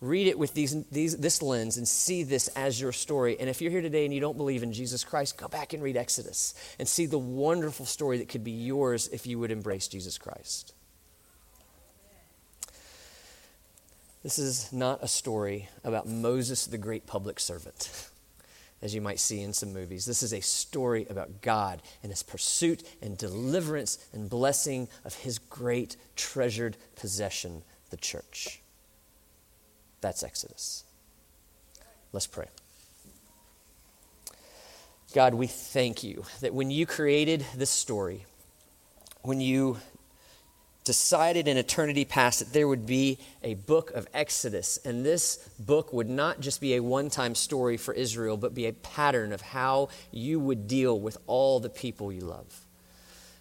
Read 0.00 0.26
it 0.26 0.38
with 0.38 0.52
these, 0.52 0.84
these, 0.90 1.16
this 1.16 1.40
lens 1.40 1.78
and 1.78 1.88
see 1.88 2.22
this 2.22 2.48
as 2.48 2.78
your 2.78 2.92
story. 2.92 3.38
And 3.40 3.48
if 3.48 3.62
you're 3.62 3.70
here 3.70 3.80
today 3.80 4.04
and 4.04 4.12
you 4.12 4.20
don't 4.20 4.36
believe 4.36 4.62
in 4.62 4.72
Jesus 4.72 5.04
Christ, 5.04 5.38
go 5.38 5.48
back 5.48 5.72
and 5.72 5.82
read 5.82 5.96
Exodus 5.96 6.54
and 6.78 6.86
see 6.86 7.06
the 7.06 7.18
wonderful 7.18 7.86
story 7.86 8.18
that 8.18 8.28
could 8.28 8.44
be 8.44 8.50
yours 8.50 9.08
if 9.08 9.26
you 9.26 9.38
would 9.38 9.50
embrace 9.50 9.88
Jesus 9.88 10.18
Christ. 10.18 10.74
This 14.22 14.38
is 14.38 14.72
not 14.72 15.02
a 15.02 15.08
story 15.08 15.68
about 15.82 16.06
Moses, 16.06 16.66
the 16.66 16.78
great 16.78 17.06
public 17.06 17.40
servant 17.40 18.10
as 18.82 18.94
you 18.94 19.00
might 19.00 19.18
see 19.18 19.40
in 19.40 19.52
some 19.52 19.72
movies. 19.72 20.04
This 20.04 20.22
is 20.22 20.32
a 20.32 20.40
story 20.40 21.06
about 21.08 21.42
God 21.42 21.82
and 22.02 22.12
his 22.12 22.22
pursuit 22.22 22.82
and 23.00 23.16
deliverance 23.16 23.98
and 24.12 24.28
blessing 24.28 24.88
of 25.04 25.14
his 25.14 25.38
great 25.38 25.96
treasured 26.14 26.76
possession, 26.94 27.62
the 27.90 27.96
church. 27.96 28.60
That's 30.00 30.22
Exodus. 30.22 30.84
Let's 32.12 32.26
pray. 32.26 32.46
God, 35.14 35.34
we 35.34 35.46
thank 35.46 36.04
you 36.04 36.24
that 36.40 36.52
when 36.52 36.70
you 36.70 36.84
created 36.84 37.44
this 37.56 37.70
story, 37.70 38.26
when 39.22 39.40
you 39.40 39.78
decided 40.86 41.48
in 41.48 41.56
eternity 41.56 42.04
past 42.04 42.38
that 42.38 42.52
there 42.52 42.68
would 42.68 42.86
be 42.86 43.18
a 43.42 43.54
book 43.54 43.90
of 43.90 44.06
Exodus, 44.14 44.78
and 44.84 45.04
this 45.04 45.36
book 45.58 45.92
would 45.92 46.08
not 46.08 46.40
just 46.40 46.60
be 46.60 46.74
a 46.74 46.82
one 46.82 47.10
time 47.10 47.34
story 47.34 47.76
for 47.76 47.92
Israel, 47.92 48.36
but 48.36 48.54
be 48.54 48.66
a 48.66 48.72
pattern 48.72 49.32
of 49.32 49.40
how 49.40 49.88
you 50.12 50.38
would 50.38 50.68
deal 50.68 50.98
with 50.98 51.18
all 51.26 51.58
the 51.58 51.68
people 51.68 52.12
you 52.12 52.20
love. 52.20 52.60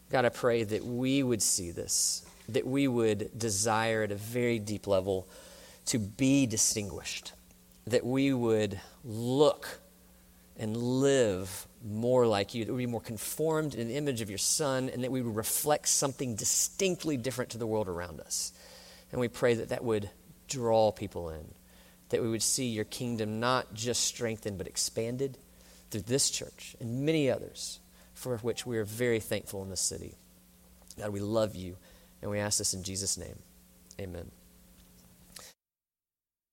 God, 0.10 0.26
I 0.26 0.30
pray 0.30 0.64
that 0.64 0.84
we 0.84 1.22
would 1.22 1.42
see 1.42 1.70
this, 1.70 2.26
that 2.50 2.66
we 2.66 2.88
would 2.88 3.38
desire 3.38 4.04
at 4.04 4.12
a 4.12 4.16
very 4.16 4.58
deep 4.58 4.88
level 4.88 5.28
to 5.86 6.00
be 6.00 6.48
distinguished, 6.48 7.34
that 7.86 8.04
we 8.04 8.34
would 8.34 8.82
look 9.04 9.80
and 10.58 10.76
live 10.76 11.68
more 11.86 12.26
like 12.26 12.56
you, 12.56 12.66
that 12.66 12.74
we 12.74 12.86
be 12.86 12.92
more 12.92 13.02
conformed 13.02 13.76
in 13.76 13.88
the 13.88 13.96
image 13.96 14.22
of 14.22 14.30
your 14.30 14.40
Son, 14.40 14.90
and 14.90 15.04
that 15.04 15.12
we 15.12 15.22
would 15.22 15.36
reflect 15.36 15.88
something 15.88 16.36
distinctly 16.36 17.16
different 17.16 17.52
to 17.52 17.58
the 17.58 17.68
world 17.68 17.88
around 17.88 18.20
us. 18.20 18.52
And 19.12 19.22
we 19.22 19.28
pray 19.28 19.54
that 19.56 19.70
that 19.70 19.84
would 19.84 20.10
draw 20.48 20.92
people 20.92 21.30
in, 21.30 21.46
that 22.10 22.22
we 22.22 22.30
would 22.30 22.44
see 22.44 22.66
your 22.66 22.86
kingdom 22.86 23.40
not 23.40 23.74
just 23.74 24.04
strengthened, 24.04 24.58
but 24.58 24.68
expanded 24.68 25.38
through 25.92 26.02
this 26.02 26.30
church 26.30 26.76
and 26.80 27.06
many 27.06 27.30
others, 27.30 27.80
for 28.14 28.38
which 28.38 28.66
we 28.66 28.78
are 28.78 28.86
very 28.86 29.20
thankful 29.20 29.62
in 29.62 29.70
this 29.70 29.82
city. 29.82 30.16
God, 30.98 31.12
we 31.12 31.20
love 31.20 31.56
you, 31.56 31.78
and 32.22 32.32
we 32.32 32.40
ask 32.40 32.58
this 32.58 32.74
in 32.74 32.84
Jesus' 32.84 33.18
name. 33.18 33.38
Amen. 34.00 34.32